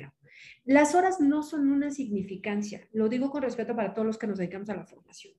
[0.66, 4.36] Las horas no son una significancia, lo digo con respeto para todos los que nos
[4.36, 5.32] dedicamos a la formación.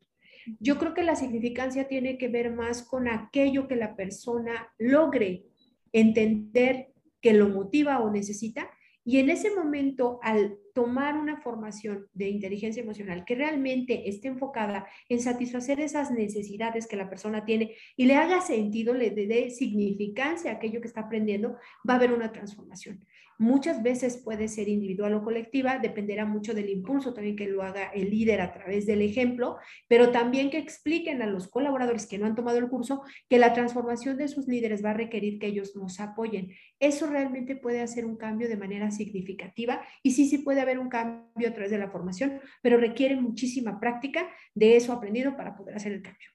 [0.60, 5.46] Yo creo que la significancia tiene que ver más con aquello que la persona logre
[5.92, 8.70] entender que lo motiva o necesita.
[9.04, 14.86] Y en ese momento, al tomar una formación de inteligencia emocional que realmente esté enfocada
[15.10, 20.52] en satisfacer esas necesidades que la persona tiene y le haga sentido, le dé significancia
[20.52, 21.56] a aquello que está aprendiendo,
[21.90, 23.04] va a haber una transformación.
[23.40, 27.90] Muchas veces puede ser individual o colectiva, dependerá mucho del impulso también que lo haga
[27.90, 32.26] el líder a través del ejemplo, pero también que expliquen a los colaboradores que no
[32.26, 35.76] han tomado el curso que la transformación de sus líderes va a requerir que ellos
[35.76, 36.52] nos apoyen.
[36.80, 40.90] Eso realmente puede hacer un cambio de manera significativa y sí, sí puede haber un
[40.90, 45.76] cambio a través de la formación, pero requiere muchísima práctica de eso aprendido para poder
[45.76, 46.30] hacer el cambio.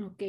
[0.00, 0.22] Ok,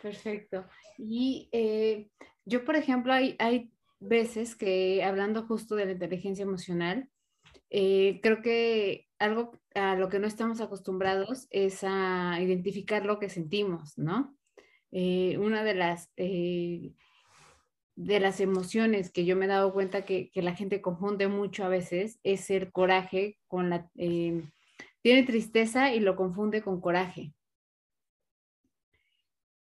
[0.00, 0.66] perfecto.
[0.98, 2.08] Y eh,
[2.44, 7.08] yo, por ejemplo, hay, hay veces que hablando justo de la inteligencia emocional,
[7.70, 13.30] eh, creo que algo a lo que no estamos acostumbrados es a identificar lo que
[13.30, 14.36] sentimos, ¿no?
[14.90, 16.12] Eh, una de las,
[17.94, 21.64] de las emociones que yo me he dado cuenta que, que, la gente confunde mucho
[21.64, 23.90] a veces es el coraje con la...
[23.94, 27.32] tiene tristeza y lo confunde con coraje.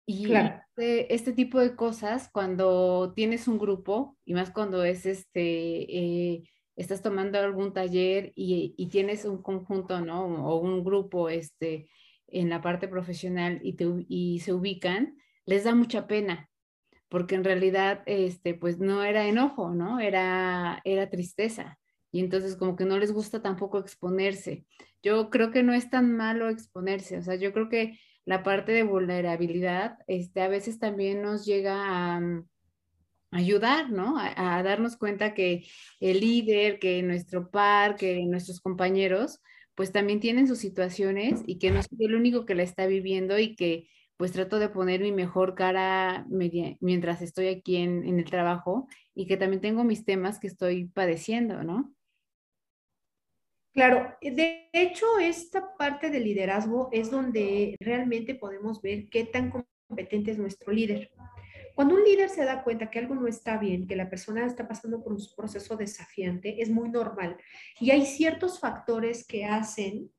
[0.05, 0.59] Y claro.
[0.75, 6.49] Este, este, tipo de cosas, cuando tienes un grupo, y más cuando es este, eh,
[6.75, 10.47] estás tomando algún taller y, y, tienes un conjunto, ¿no?
[10.47, 11.89] O un grupo este,
[12.25, 15.15] en la parte profesional y, te, y se ubican,
[15.45, 16.48] les da mucha pena,
[17.10, 20.00] porque en realidad, este, pues no era enojo, ¿no?
[20.00, 21.80] Era, era tristeza.
[22.12, 24.65] Y entonces como que no les gusta tampoco exponerse.
[25.04, 28.72] Yo creo que no es tan malo exponerse, o sea, yo creo que la parte
[28.72, 32.48] de vulnerabilidad, este, a veces también nos llega a mm,
[33.32, 34.17] ayudar, ¿no?
[34.19, 35.65] A, darnos cuenta que
[36.00, 39.39] el líder, que nuestro par, que nuestros compañeros,
[39.76, 43.39] pues también tienen sus situaciones y que no soy el único que la está viviendo
[43.39, 48.86] y que pues trato de poner mi mejor cara mientras estoy aquí en, el trabajo
[49.15, 51.95] y que también tengo mis temas que estoy padeciendo, ¿no?
[53.73, 59.51] Claro, de hecho, esta parte del liderazgo es donde realmente podemos ver qué tan
[59.88, 61.12] competente es nuestro líder.
[61.73, 64.67] Cuando un líder se da cuenta que algo no está bien, que la persona está
[64.67, 67.38] pasando por un proceso desafiante, es muy normal.
[67.79, 70.12] Y hay ciertos factores que hacen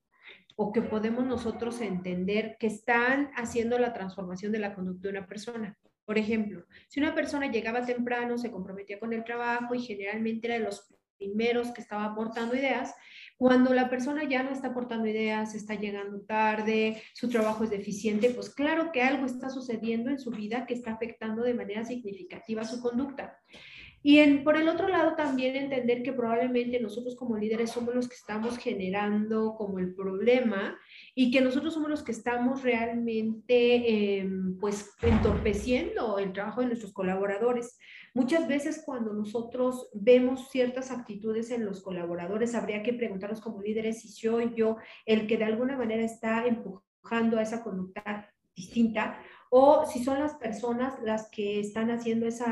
[0.62, 5.26] o que podemos nosotros entender que están haciendo la transformación de la conducta de una
[5.26, 5.78] persona.
[6.04, 10.58] Por ejemplo, si una persona llegaba temprano, se comprometía con el trabajo y generalmente era
[10.58, 12.94] de los primeros que estaba aportando ideas,
[13.38, 18.28] cuando la persona ya no está aportando ideas, está llegando tarde, su trabajo es deficiente,
[18.28, 22.64] pues claro que algo está sucediendo en su vida que está afectando de manera significativa
[22.64, 23.40] su conducta.
[24.02, 28.08] Y en, por el otro lado, también entender que probablemente nosotros como líderes somos los
[28.08, 30.78] que estamos generando como el problema
[31.14, 36.94] y que nosotros somos los que estamos realmente em, pues entorpeciendo el trabajo de nuestros
[36.94, 37.78] colaboradores.
[38.14, 44.00] Muchas veces cuando nosotros vemos ciertas actitudes en los colaboradores, habría que preguntarnos como líderes
[44.00, 49.84] si soy yo el que de alguna manera está empujando a esa conducta distinta o
[49.84, 52.44] si son las personas las que están haciendo ese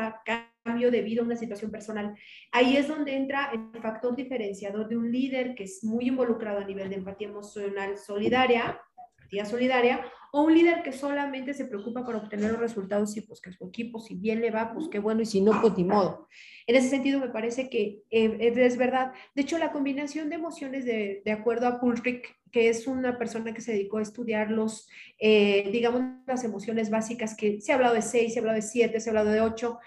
[0.69, 2.15] cambio debido a una situación personal.
[2.53, 6.65] Ahí es donde entra el factor diferenciador de un líder que es muy involucrado a
[6.65, 8.81] nivel de empatía emocional solidaria,
[9.19, 13.41] empatía solidaria, o un líder que solamente se preocupa por obtener los resultados y pues
[13.41, 15.85] que su equipo, si bien le va, pues qué bueno, y si no, pues ni
[15.85, 16.29] modo.
[16.67, 19.13] En ese sentido, me parece que eh, es verdad.
[19.35, 23.53] De hecho, la combinación de emociones, de, de acuerdo a Pulrick, que es una persona
[23.55, 27.95] que se dedicó a estudiar los, eh, digamos, las emociones básicas, que se ha hablado
[27.95, 29.79] de seis, se ha hablado de siete, se ha hablado de ocho,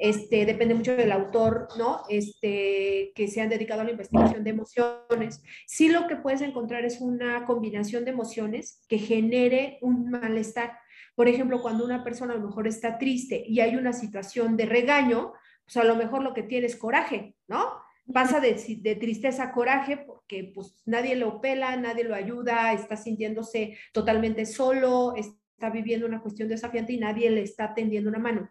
[0.00, 2.02] este, depende mucho del autor, ¿no?
[2.08, 5.42] Este, que se han dedicado a la investigación de emociones.
[5.66, 10.78] Sí lo que puedes encontrar es una combinación de emociones que genere un malestar.
[11.14, 14.64] Por ejemplo, cuando una persona a lo mejor está triste y hay una situación de
[14.64, 15.34] regaño,
[15.64, 17.62] pues a lo mejor lo que tiene es coraje, ¿no?
[18.10, 22.96] Pasa de, de tristeza a coraje porque pues nadie lo pela, nadie lo ayuda, está
[22.96, 28.50] sintiéndose totalmente solo, está viviendo una cuestión desafiante y nadie le está tendiendo una mano.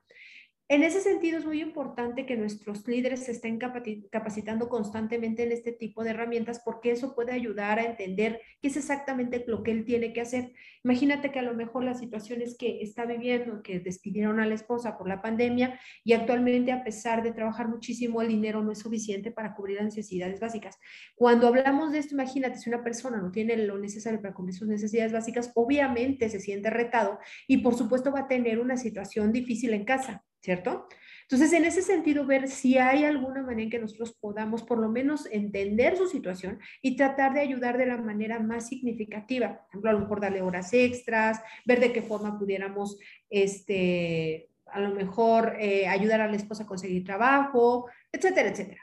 [0.71, 5.71] En ese sentido, es muy importante que nuestros líderes se estén capacitando constantemente en este
[5.71, 9.83] tipo de herramientas porque eso puede ayudar a entender qué es exactamente lo que él
[9.83, 10.53] tiene que hacer.
[10.83, 14.53] Imagínate que a lo mejor la situación es que está viviendo, que despidieron a la
[14.53, 18.77] esposa por la pandemia y actualmente a pesar de trabajar muchísimo, el dinero no es
[18.77, 20.77] suficiente para cubrir las necesidades básicas.
[21.15, 24.67] Cuando hablamos de esto, imagínate si una persona no tiene lo necesario para cubrir sus
[24.67, 29.73] necesidades básicas, obviamente se siente retado y por supuesto va a tener una situación difícil
[29.73, 30.23] en casa.
[30.41, 30.87] ¿Cierto?
[31.23, 34.89] Entonces, en ese sentido, ver si hay alguna manera en que nosotros podamos por lo
[34.89, 39.59] menos entender su situación y tratar de ayudar de la manera más significativa.
[39.59, 42.97] Por ejemplo, a lo mejor darle horas extras, ver de qué forma pudiéramos,
[43.29, 48.81] este, a lo mejor eh, ayudar a la esposa a conseguir trabajo, etcétera, etcétera.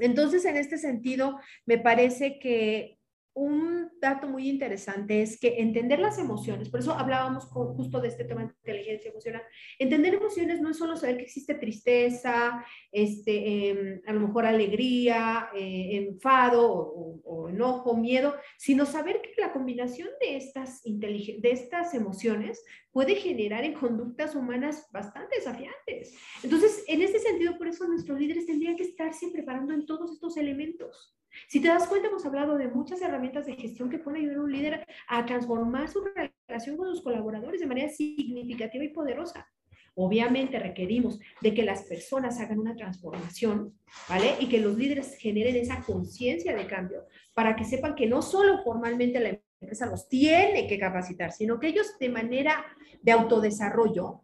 [0.00, 2.98] Entonces, en este sentido, me parece que
[3.34, 8.24] un dato muy interesante es que entender las emociones, por eso hablábamos justo de este
[8.24, 9.42] tema de inteligencia emocional,
[9.78, 15.48] entender emociones no es solo saber que existe tristeza, este, em, a lo mejor alegría,
[15.54, 22.64] eh, enfado o, enojo, miedo, sino saber que la combinación de estas, de estas emociones
[22.90, 26.16] puede generar en conductas humanas bastante desafiantes.
[26.42, 30.36] Entonces, en este sentido, por eso nuestros líderes tendrían que estarse preparando en todos estos
[30.36, 31.13] elementos.
[31.48, 34.42] Si te das cuenta, hemos hablado de muchas herramientas de gestión que pueden ayudar a
[34.42, 36.04] un líder a transformar su
[36.46, 39.48] relación con sus colaboradores de manera significativa y poderosa.
[39.96, 44.34] Obviamente requerimos de que las personas hagan una transformación, ¿vale?
[44.40, 48.62] Y que los líderes generen esa conciencia de cambio para que sepan que no solo
[48.64, 52.64] formalmente la empresa los tiene que capacitar, sino que ellos de manera
[53.02, 54.20] de autodesarrollo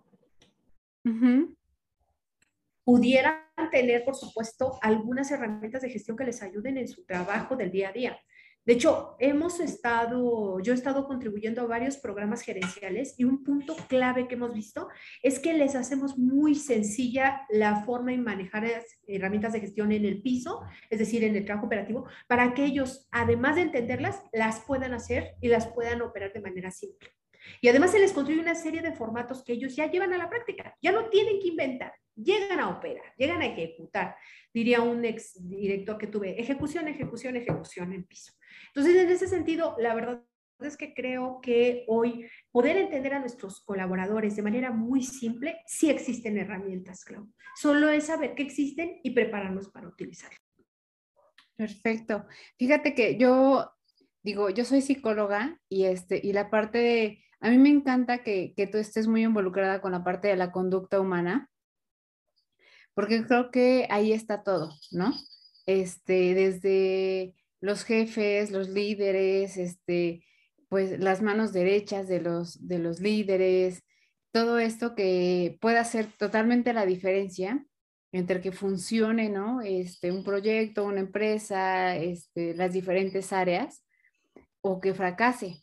[2.84, 7.70] pudieran tener, por supuesto, algunas herramientas de gestión que les ayuden en su trabajo del
[7.70, 8.18] día a día.
[8.66, 13.74] De hecho, hemos estado, yo he estado contribuyendo a varios programas gerenciales y un punto
[13.88, 14.88] clave que hemos visto
[15.22, 18.66] es que les hacemos muy sencilla la forma de manejar
[19.06, 23.08] herramientas de gestión en el piso, es decir, en el trabajo operativo, para que ellos,
[23.10, 27.08] además de entenderlas, las puedan hacer y las puedan operar de manera simple.
[27.60, 30.28] Y además se les construye una serie de formatos que ellos ya llevan a la
[30.28, 34.16] práctica, ya no tienen que inventar, llegan a operar, llegan a ejecutar.
[34.52, 38.32] Diría un ex director que tuve, ejecución, ejecución, ejecución en piso.
[38.68, 40.24] Entonces, en ese sentido, la verdad
[40.60, 45.90] es que creo que hoy poder entender a nuestros colaboradores de manera muy simple, sí
[45.90, 47.32] existen herramientas, Clau.
[47.56, 50.40] Solo es saber que existen y prepararnos para utilizarlas.
[51.56, 52.26] Perfecto.
[52.58, 53.70] Fíjate que yo
[54.22, 58.54] digo, yo soy psicóloga y este y la parte de a mí me encanta que,
[58.56, 61.50] que tú estés muy involucrada con la parte de la conducta humana
[62.94, 65.12] porque creo que ahí está todo, ¿no?
[65.66, 70.24] Este, desde los jefes, los líderes, este,
[70.68, 73.82] pues las manos derechas de los, de los líderes,
[74.32, 77.64] todo esto que pueda hacer totalmente la diferencia
[78.12, 79.60] entre que funcione, ¿no?
[79.62, 83.84] Este, un proyecto, una empresa, este, las diferentes áreas,
[84.62, 85.62] o que fracase.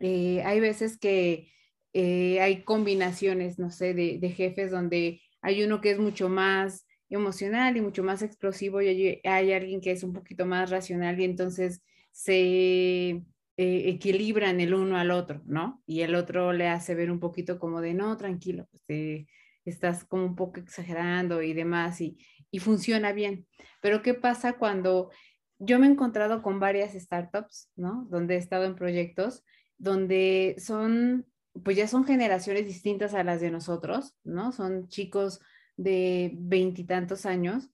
[0.00, 1.50] Eh, hay veces que
[1.92, 6.86] eh, hay combinaciones, no sé, de, de, jefes donde hay uno que es mucho más
[7.08, 11.18] emocional y mucho más explosivo y hay, hay alguien que es un poquito más racional
[11.20, 11.82] y entonces
[12.12, 13.22] se
[13.60, 15.82] eh, equilibran el uno al otro, ¿no?
[15.86, 19.26] Y el otro le hace ver un poquito como de, no, tranquilo, pues eh,
[19.64, 22.18] estás como un poco exagerando y demás, y,
[22.50, 23.46] y funciona bien.
[23.80, 25.10] Pero ¿qué pasa cuando
[25.58, 28.06] yo me he encontrado con varias startups, ¿no?
[28.10, 29.44] Donde he estado en proyectos
[29.78, 31.26] donde son,
[31.64, 34.52] pues ya son generaciones distintas a las de nosotros, ¿no?
[34.52, 35.40] Son chicos
[35.76, 37.70] de veintitantos años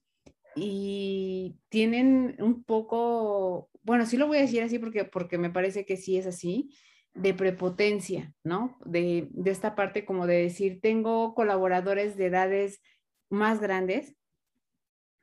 [0.55, 5.85] y tienen un poco bueno, sí lo voy a decir así porque, porque me parece
[5.85, 6.75] que sí es así,
[7.13, 8.77] de prepotencia, ¿no?
[8.83, 12.81] De, de esta parte como de decir, tengo colaboradores de edades
[13.29, 14.15] más grandes,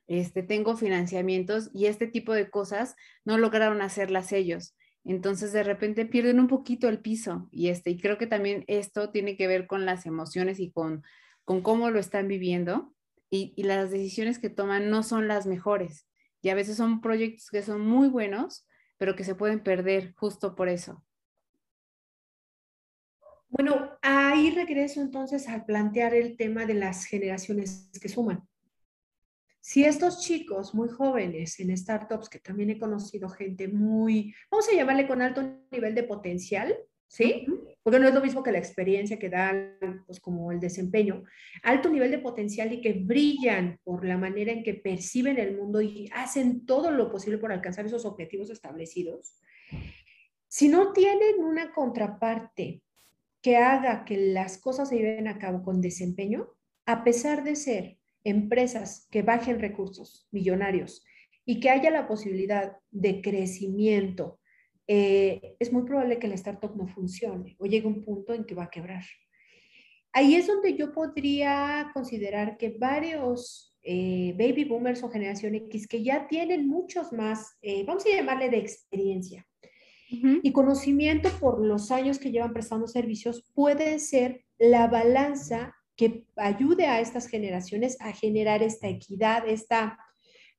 [0.06, 4.76] este, tengo financiamientos y este tipo de cosas no lograron hacerlas ellos.
[5.04, 9.10] Entonces de repente pierden un poquito el piso y este y creo que también esto
[9.10, 11.02] tiene que ver con las emociones y con,
[11.44, 12.94] con cómo lo están viviendo
[13.28, 16.06] y, y las decisiones que toman no son las mejores.
[16.40, 18.66] Y a veces son proyectos que son muy buenos,
[18.98, 21.04] pero que se pueden perder justo por eso.
[23.48, 28.48] Bueno, ahí regreso entonces al plantear el tema de las generaciones que suman.
[29.64, 34.74] Si estos chicos muy jóvenes en startups, que también he conocido gente muy, vamos a
[34.74, 35.40] llamarle con alto
[35.70, 37.46] nivel de potencial, ¿sí?
[37.80, 41.22] Porque no es lo mismo que la experiencia que dan, pues como el desempeño,
[41.62, 45.80] alto nivel de potencial y que brillan por la manera en que perciben el mundo
[45.80, 49.38] y hacen todo lo posible por alcanzar esos objetivos establecidos.
[50.48, 52.82] Si no tienen una contraparte
[53.40, 56.48] que haga que las cosas se lleven a cabo con desempeño,
[56.84, 61.04] a pesar de ser empresas que bajen recursos millonarios
[61.44, 64.38] y que haya la posibilidad de crecimiento
[64.86, 68.44] eh, es muy probable que la startup no funcione o llegue a un punto en
[68.44, 69.04] que va a quebrar.
[70.12, 76.02] Ahí es donde yo podría considerar que varios eh, baby boomers o generación X que
[76.02, 79.46] ya tienen muchos más, eh, vamos a llamarle de experiencia
[80.42, 86.86] y conocimiento por los años que llevan prestando servicios, puede ser la balanza que ayude
[86.86, 89.98] a estas generaciones a generar esta equidad, esta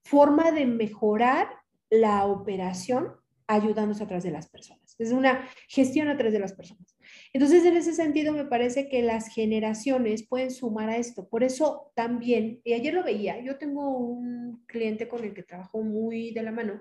[0.04, 1.48] forma de mejorar
[1.90, 3.12] la operación
[3.46, 4.96] ayudándose a través de las personas.
[4.98, 6.96] Es una gestión a través de las personas.
[7.32, 11.28] Entonces, en ese sentido, me parece que las generaciones pueden sumar a esto.
[11.28, 15.82] Por eso también, y ayer lo veía, yo tengo un cliente con el que trabajo
[15.82, 16.80] muy de la mano,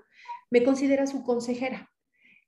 [0.49, 1.92] me considera su consejera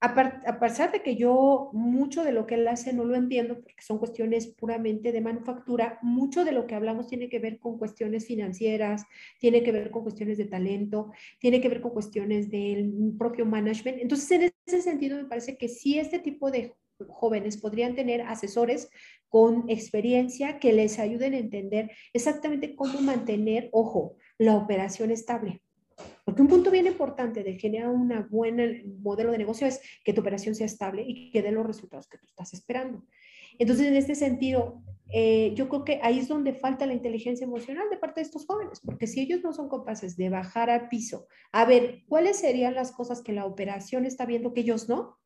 [0.01, 3.81] a, pesar de que yo mucho de lo que él hace no lo entiendo, porque
[3.81, 8.25] son cuestiones puramente de manufactura, mucho de lo que hablamos tiene que ver con cuestiones
[8.25, 9.03] financieras,
[9.39, 13.99] tiene que ver con cuestiones de talento, tiene que ver con cuestiones del propio management.
[13.99, 16.75] Entonces, en ese sentido, me parece que sí este tipo de
[17.07, 18.89] jóvenes podrían tener asesores
[19.27, 25.61] con experiencia que les ayuden a entender exactamente cómo mantener, ojo, la operación estable.
[26.23, 30.21] Porque un punto bien importante de generar un buen modelo de negocio es que tu
[30.21, 33.05] operación sea estable y que dé los resultados que tú estás esperando.
[33.57, 34.81] Entonces, en este sentido,
[35.13, 38.45] eh, yo creo que ahí es donde falta la inteligencia emocional de parte de estos
[38.45, 42.75] jóvenes, porque si ellos no son capaces de bajar al piso, a ver cuáles serían
[42.75, 45.17] las cosas que la operación está viendo que ellos no,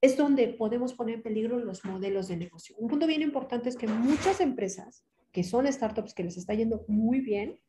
[0.00, 2.76] es donde podemos poner en peligro los modelos de negocio.
[2.78, 6.84] Un punto bien importante es que muchas empresas que son startups que les está yendo
[6.86, 7.60] muy bien,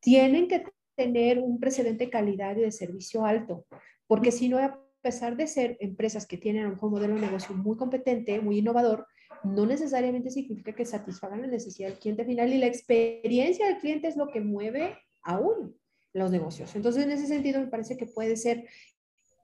[0.00, 0.64] tienen que
[1.00, 3.64] tener un precedente de calidad y de servicio alto,
[4.06, 7.78] porque si no, a pesar de ser empresas que tienen un modelo de negocio muy
[7.78, 9.06] competente, muy innovador,
[9.42, 14.08] no necesariamente significa que satisfagan la necesidad del cliente final y la experiencia del cliente
[14.08, 15.74] es lo que mueve aún
[16.12, 16.76] los negocios.
[16.76, 18.68] Entonces, en ese sentido, me parece que puede ser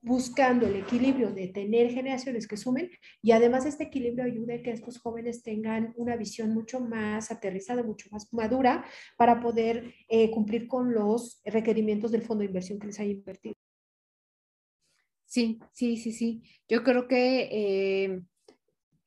[0.03, 2.90] buscando el equilibrio de tener generaciones que sumen
[3.22, 7.82] y además este equilibrio ayude a que estos jóvenes tengan una visión mucho más aterrizada,
[7.82, 8.84] mucho más madura
[9.16, 13.55] para poder eh, cumplir con los requerimientos del fondo de inversión que les haya invertido.
[15.24, 16.42] Sí, sí, sí, sí.
[16.68, 18.22] Yo creo que eh,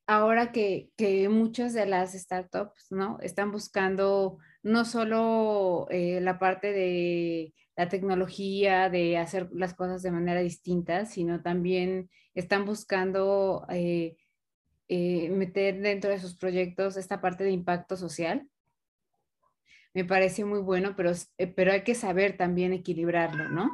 [0.06, 3.20] ahora que, que, muchas de las startups, ¿no?
[3.22, 10.12] Están buscando no solo eh, la parte de la tecnología, de hacer las cosas de
[10.12, 14.18] manera distinta, sino también están buscando eh,
[14.90, 18.50] eh, meter dentro de sus proyectos esta parte de impacto social.
[19.94, 23.72] Me parece muy bueno, pero, eh, pero hay que saber también equilibrarlo, ¿no?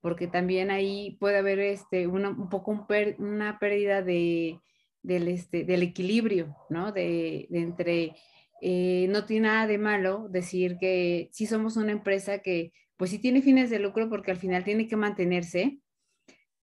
[0.00, 2.86] porque también ahí puede haber este, un poco
[3.18, 4.60] una pérdida de,
[5.02, 6.92] del, este, del equilibrio, ¿no?
[6.92, 8.14] De, entre,
[8.62, 13.18] eh, no tiene nada de malo decir que sí somos una empresa que pues sí
[13.18, 15.80] tiene fines de lucro porque al final tiene que mantenerse,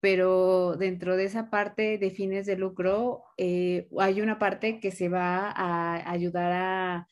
[0.01, 5.09] pero dentro de esa parte de fines de lucro eh, hay una parte que se
[5.09, 7.07] va a ayudar a,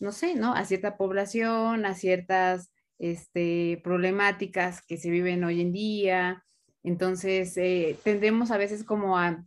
[0.00, 0.52] no sé, ¿no?
[0.54, 6.44] A cierta población, a ciertas este, problemáticas que se viven hoy en día.
[6.82, 9.44] Entonces, eh, tendemos a veces como a,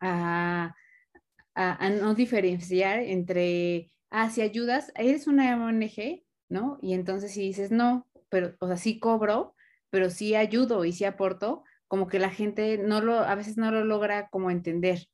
[0.00, 0.74] a,
[2.00, 6.78] no diferenciar entre, ah, si ayudas, eres una ONG, ¿no?
[6.82, 9.54] Y entonces si dices, no, pero, o sea, sí cobro,
[9.90, 13.70] pero sí ayudo y sí aporto, como que la gente no lo, a veces no
[13.70, 15.06] lo logra como entender.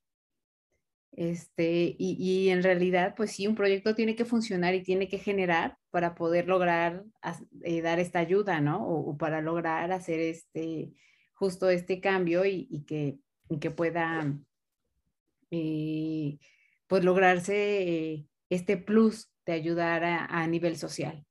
[1.13, 5.77] Este, y, en realidad, pues sí, un proyecto tiene que funcionar y tiene que generar
[5.91, 7.05] para poder lograr
[7.63, 8.89] eh, dar esta ayuda, ¿no?
[8.89, 10.95] O, para lograr hacer este,
[11.35, 13.19] justo este cambio y, que,
[13.61, 14.35] que, pueda,
[15.51, 16.39] eh,
[16.87, 21.27] pues lograrse este plus de ayudar a, nivel social.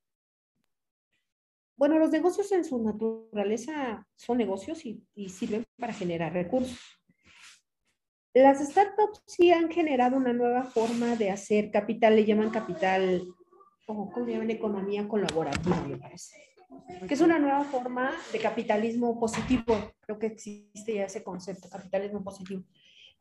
[1.79, 6.77] Bueno, los negocios en su naturaleza son negocios y sirven para generar recursos.
[8.33, 13.23] Las startups sí han generado una nueva forma de hacer capital, le llaman capital,
[13.87, 16.35] o como llaman economía colaborativa, me parece,
[17.07, 22.21] que es una nueva forma de capitalismo positivo, creo que existe ya ese concepto, capitalismo
[22.21, 22.65] positivo,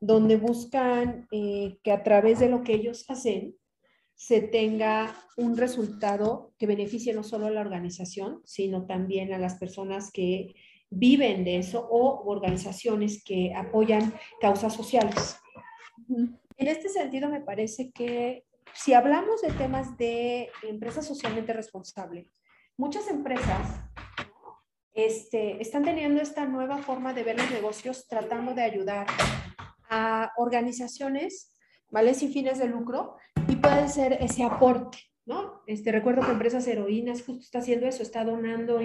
[0.00, 3.54] donde buscan eh, que a través de lo que ellos hacen
[4.18, 9.54] se tenga un resultado que beneficie no solo a la organización, sino también a las
[9.54, 10.56] personas que
[10.90, 15.36] viven de eso o organizaciones que apoyan causas sociales.
[16.08, 18.44] En este sentido, me parece que
[18.74, 22.28] si hablamos de temas de empresa socialmente responsable,
[22.76, 23.84] muchas empresas
[24.94, 29.06] este, están teniendo esta nueva forma de ver los negocios tratando de ayudar
[29.88, 31.54] a organizaciones,
[31.88, 32.14] ¿vale?
[32.14, 33.16] Sin fines de lucro
[33.60, 34.98] puede ser ese aporte.
[35.28, 35.60] ¿no?
[35.66, 38.80] Este, recuerdo que Empresas Heroínas justo está haciendo eso, está donando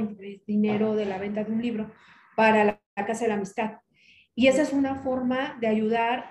[0.46, 1.90] dinero de la venta de un libro
[2.36, 3.78] para la, Casa de la Amistad.
[4.36, 6.30] Y esa es una forma de ayudar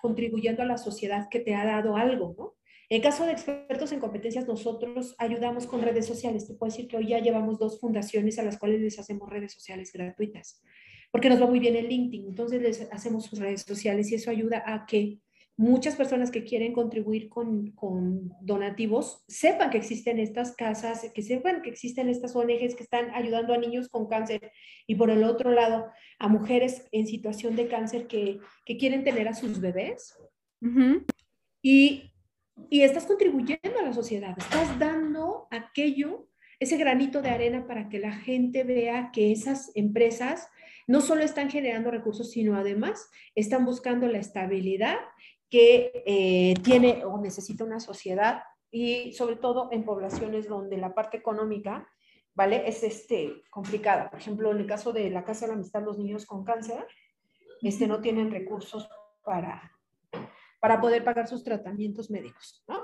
[0.00, 2.54] contribuyendo a la sociedad que te ha dado algo, ¿no?
[2.88, 6.46] En caso de expertos en competencias, nosotros ayudamos con redes sociales.
[6.46, 9.52] Te puedo decir que hoy ya llevamos dos fundaciones a las cuales les hacemos redes
[9.52, 10.62] sociales gratuitas,
[11.10, 12.28] porque nos va muy bien el LinkedIn.
[12.28, 15.20] Entonces les hacemos sus redes sociales y eso ayuda a que
[15.56, 17.74] muchas personas que quieren contribuir con,
[18.40, 23.54] donativos sepan que existen estas casas, que sepan que existen estas ONGs que están ayudando
[23.54, 24.52] a niños con cáncer
[24.86, 28.38] y por el otro lado a mujeres en situación de cáncer que,
[28.78, 30.18] quieren tener a sus bebés.
[31.62, 32.12] y,
[32.70, 36.28] y estás contribuyendo a la sociedad, estás dando aquello,
[36.60, 40.48] ese granito de arena para que la gente vea que esas empresas
[40.86, 44.98] no solo están generando recursos, sino además están buscando la estabilidad
[45.48, 51.16] que eh, tiene o necesita una sociedad y sobre todo en poblaciones donde la parte
[51.16, 51.88] económica,
[52.34, 52.68] ¿vale?
[52.68, 54.10] Es este, complicada.
[54.10, 56.86] Por ejemplo, en el caso de la Casa de la Amistad, los niños con cáncer,
[57.62, 58.88] este, no tienen recursos
[59.24, 59.72] para,
[60.60, 62.80] para poder pagar sus tratamientos médicos, ¿no?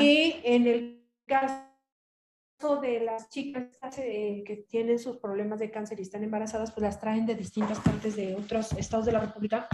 [0.00, 6.02] Y en el caso de las chicas eh, que tienen sus problemas de cáncer y
[6.02, 9.68] están embarazadas, pues las traen de distintas partes de otros estados de la República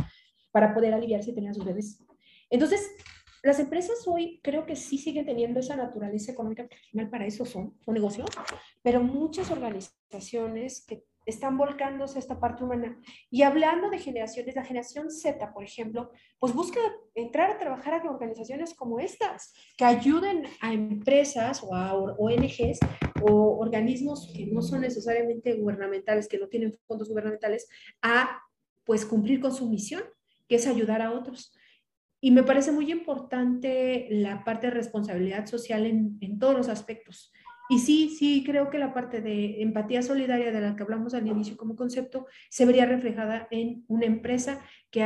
[0.54, 1.98] para poder aliviarse y tener a sus bebés.
[2.48, 2.88] Entonces,
[3.42, 7.26] las empresas hoy creo que sí siguen teniendo esa naturaleza económica, porque al final para
[7.26, 8.24] eso son, un negocio,
[8.80, 12.96] pero muchas organizaciones que están volcándose a esta parte humana.
[13.30, 16.78] Y hablando de generaciones, la generación Z, por ejemplo, pues busca
[17.16, 22.78] entrar a trabajar a organizaciones como estas, que ayuden a empresas o a ONGs
[23.22, 27.66] o organismos que no son necesariamente gubernamentales, que no tienen fondos gubernamentales,
[28.02, 28.40] a
[28.84, 30.04] pues cumplir con su misión
[30.48, 31.56] que es ayudar a otros.
[32.20, 37.32] Y me parece muy importante la parte de responsabilidad social en, en todos los aspectos.
[37.70, 41.26] Y sí, sí, creo que la parte de empatía solidaria de la que hablamos al
[41.26, 45.00] inicio como concepto se vería reflejada en una empresa que,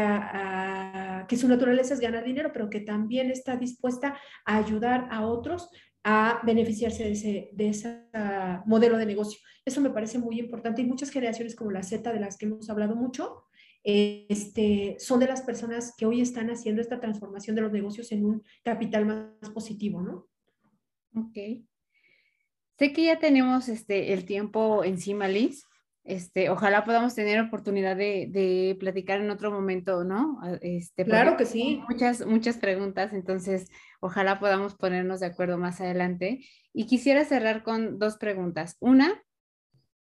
[1.29, 5.71] que su naturaleza es ganar dinero, pero que también está dispuesta a ayudar a otros
[6.03, 8.03] a beneficiarse de ese, de ese
[8.67, 9.39] modelo de negocio.
[9.65, 12.69] Eso me parece muy importante y muchas generaciones como la Z de las que hemos
[12.71, 13.45] hablado mucho,
[13.89, 18.23] este, son de las personas que hoy están haciendo esta transformación de los negocios en
[18.23, 20.29] un capital más positivo, ¿no?
[21.15, 21.65] Ok.
[22.79, 25.65] Sé que ya tenemos este, el tiempo encima, Liz.
[26.05, 30.39] Este, ojalá podamos tener oportunidad de, de platicar en otro momento, ¿no?
[30.61, 31.83] Este, claro que sí.
[31.89, 33.71] Muchas, muchas preguntas, entonces
[34.01, 36.45] ojalá podamos ponernos de acuerdo más adelante.
[36.75, 38.77] Y quisiera cerrar con dos preguntas.
[38.81, 39.23] Una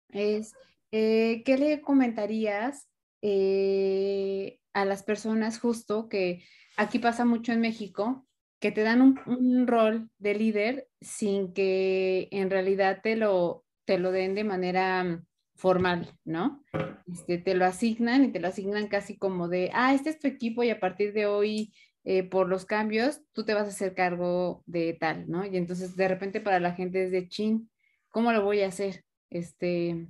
[0.09, 0.53] es,
[0.91, 2.90] eh, ¿qué le comentarías
[3.21, 6.43] eh, a las personas justo que
[6.77, 8.27] aquí pasa mucho en México,
[8.59, 14.11] que te dan un, rol de líder sin que en realidad te lo, te lo
[14.11, 15.23] den de manera
[15.55, 16.63] formal, ¿no?
[17.11, 20.27] Este, te lo asignan y te lo asignan casi como de, ah, este es tu
[20.27, 23.93] equipo y a partir de hoy, eh, por los cambios, tú te vas a hacer
[23.93, 25.45] cargo de tal, ¿no?
[25.45, 27.69] Y entonces de repente para la gente es de chin,
[28.09, 29.03] ¿cómo lo voy a hacer?
[29.29, 30.07] Este,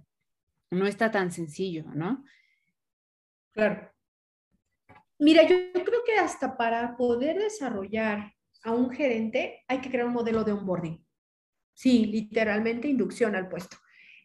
[0.70, 2.24] no está tan sencillo, ¿no?
[3.54, 3.92] Claro.
[5.20, 8.34] Mira, yo creo que hasta para poder desarrollar
[8.64, 11.06] a un gerente hay que crear un modelo de onboarding.
[11.74, 13.78] Sí, literalmente inducción al puesto.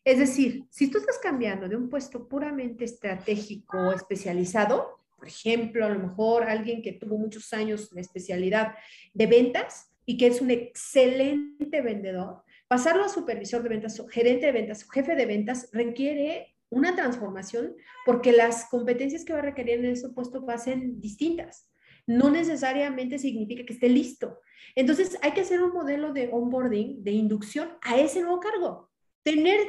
[0.04, 5.84] Es decir, si tú estás cambiando de un puesto puramente estratégico o especializado, por ejemplo,
[5.84, 8.74] a lo mejor alguien que tuvo muchos años de especialidad
[9.12, 14.52] de ventas y que es un excelente vendedor, pasarlo a supervisor de ventas, gerente de
[14.52, 19.80] ventas o jefe de ventas requiere una transformación porque las competencias que va a requerir
[19.80, 21.70] en ese puesto va a ser distintas.
[22.06, 24.38] No necesariamente significa que esté listo.
[24.74, 28.90] Entonces hay que hacer un modelo de onboarding, de inducción a ese nuevo cargo.
[29.22, 29.60] Tener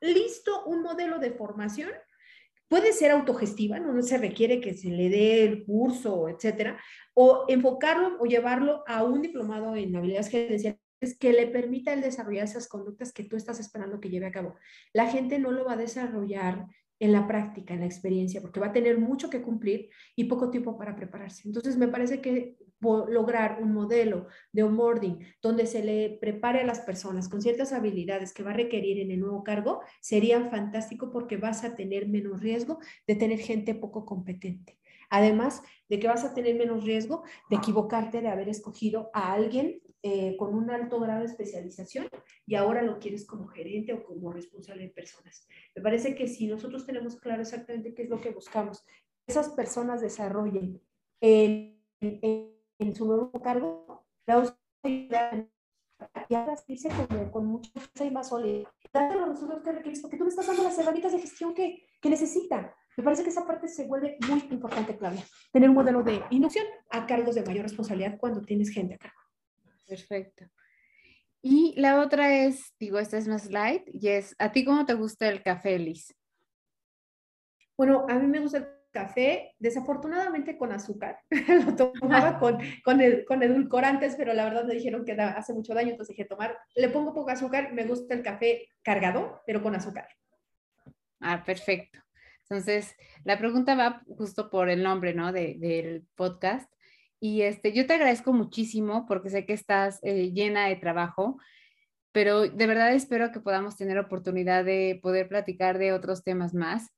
[0.00, 1.90] listo un modelo de formación
[2.68, 6.80] puede ser autogestiva, no se requiere que se le dé el curso, etcétera,
[7.14, 10.83] o enfocarlo o llevarlo a un diplomado en habilidades gerenciales
[11.18, 14.54] que le permita el desarrollar esas conductas que tú estás esperando que lleve a cabo.
[14.92, 16.66] La gente no lo va a desarrollar
[17.00, 20.50] en la práctica, en la experiencia, porque va a tener mucho que cumplir y poco
[20.50, 21.42] tiempo para prepararse.
[21.46, 26.80] Entonces, me parece que lograr un modelo de onboarding donde se le prepare a las
[26.80, 31.36] personas con ciertas habilidades que va a requerir en el nuevo cargo sería fantástico porque
[31.36, 34.78] vas a tener menos riesgo de tener gente poco competente.
[35.10, 39.80] Además de que vas a tener menos riesgo de equivocarte de haber escogido a alguien
[40.06, 42.10] eh, con un alto grado de especialización
[42.44, 45.48] y ahora lo quieres como gerente o como responsable de personas.
[45.74, 48.84] Me parece que si nosotros tenemos claro exactamente qué es lo que buscamos,
[49.26, 50.78] esas personas desarrollen
[51.22, 58.28] en, en, su nuevo cargo la y ahora irse con, con mucha fuerza y más
[58.28, 58.70] sólida.
[58.92, 61.82] Date los resultados que requieres porque tú le estás dando las herramientas de gestión que,
[62.02, 62.70] que necesitan.
[62.98, 65.24] Me parece que esa parte se vuelve muy importante, Claudia.
[65.50, 69.23] Tener un modelo de inducción a cargos de mayor responsabilidad cuando tienes gente a cargo.
[69.86, 70.46] Perfecto.
[71.42, 74.94] Y la otra es, digo, esta es más light, y es, ¿a ti cómo te
[74.94, 76.14] gusta el café, Liz?
[77.76, 81.18] Bueno, a mí me gusta el café, desafortunadamente con azúcar.
[81.66, 85.74] Lo tomaba con, con, el, con edulcorantes, pero la verdad me dijeron que hace mucho
[85.74, 86.56] daño, entonces dije tomar.
[86.76, 90.08] Le pongo poco azúcar, me gusta el café cargado, pero con azúcar.
[91.20, 91.98] Ah, perfecto.
[92.48, 95.32] Entonces, la pregunta va justo por el nombre, ¿no?
[95.32, 96.72] De, del podcast.
[97.24, 101.38] Y este, yo te agradezco muchísimo porque sé que estás eh, llena de trabajo,
[102.12, 106.90] pero de verdad espero que podamos tener oportunidad de poder platicar de otros temas más.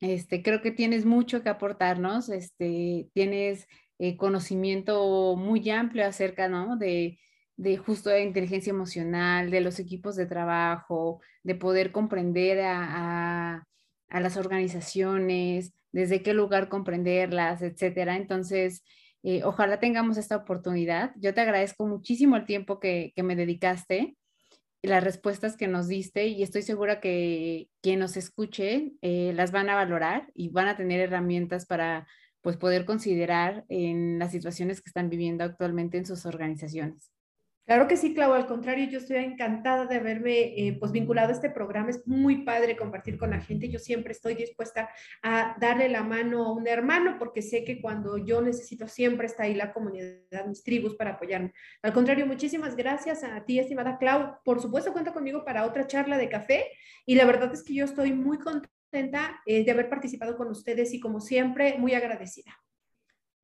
[0.00, 3.68] Este, creo que tienes mucho que aportarnos, este, tienes
[4.00, 6.76] eh, conocimiento muy amplio acerca, ¿no?
[6.76, 7.20] De,
[7.56, 13.64] de justo de inteligencia emocional, de los equipos de trabajo, de poder comprender a, a,
[14.08, 18.16] a las organizaciones, desde qué lugar comprenderlas, etcétera.
[18.16, 18.82] Entonces,
[19.22, 21.12] eh, ojalá tengamos esta oportunidad.
[21.16, 24.16] Yo te agradezco muchísimo el tiempo que, me dedicaste,
[24.82, 29.68] las respuestas que nos diste y estoy segura que quien nos escuche eh, las van
[29.68, 32.06] a valorar y van a tener herramientas para
[32.40, 37.12] pues, poder considerar en las situaciones que están viviendo actualmente en sus organizaciones.
[37.70, 41.32] Claro que sí, Clau, al contrario, yo estoy encantada de haberme eh, pues vinculado a
[41.32, 44.90] este programa, es muy padre compartir con la gente, yo siempre estoy dispuesta
[45.22, 49.44] a darle la mano a un hermano porque sé que cuando yo necesito siempre está
[49.44, 51.52] ahí la comunidad, mis tribus para apoyarme.
[51.80, 56.18] Al contrario, muchísimas gracias a ti, estimada Clau, por supuesto cuenta conmigo para otra charla
[56.18, 56.72] de café
[57.06, 60.92] y la verdad es que yo estoy muy contenta eh, de haber participado con ustedes
[60.92, 62.50] y como siempre, muy agradecida.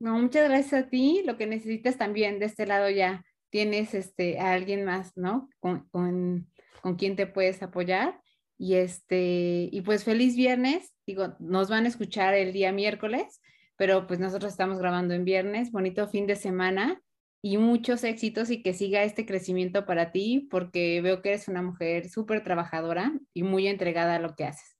[0.01, 4.53] Muchas gracias a ti, lo que necesitas también de este lado ya tienes este, a
[4.53, 5.49] alguien más, ¿no?
[5.61, 6.51] Con, con,
[6.83, 8.21] con quien te puedes apoyar.
[8.59, 10.95] Y, este, y pues feliz viernes.
[11.07, 13.41] Digo, nos van a escuchar el día miércoles,
[13.77, 15.71] pero pues nosotros estamos grabando en viernes.
[15.71, 17.01] Bonito fin de semana
[17.43, 21.63] y muchos éxitos y que siga este crecimiento para ti, porque veo que eres una
[21.63, 24.77] mujer súper trabajadora y muy entregada a lo que haces.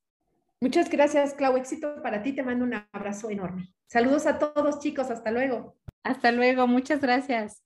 [0.61, 1.57] Muchas gracias, Clau.
[1.57, 2.33] Éxito para ti.
[2.33, 3.75] Te mando un abrazo enorme.
[3.87, 5.11] Saludos a todos, chicos.
[5.11, 5.77] Hasta luego.
[6.03, 6.67] Hasta luego.
[6.67, 7.66] Muchas gracias.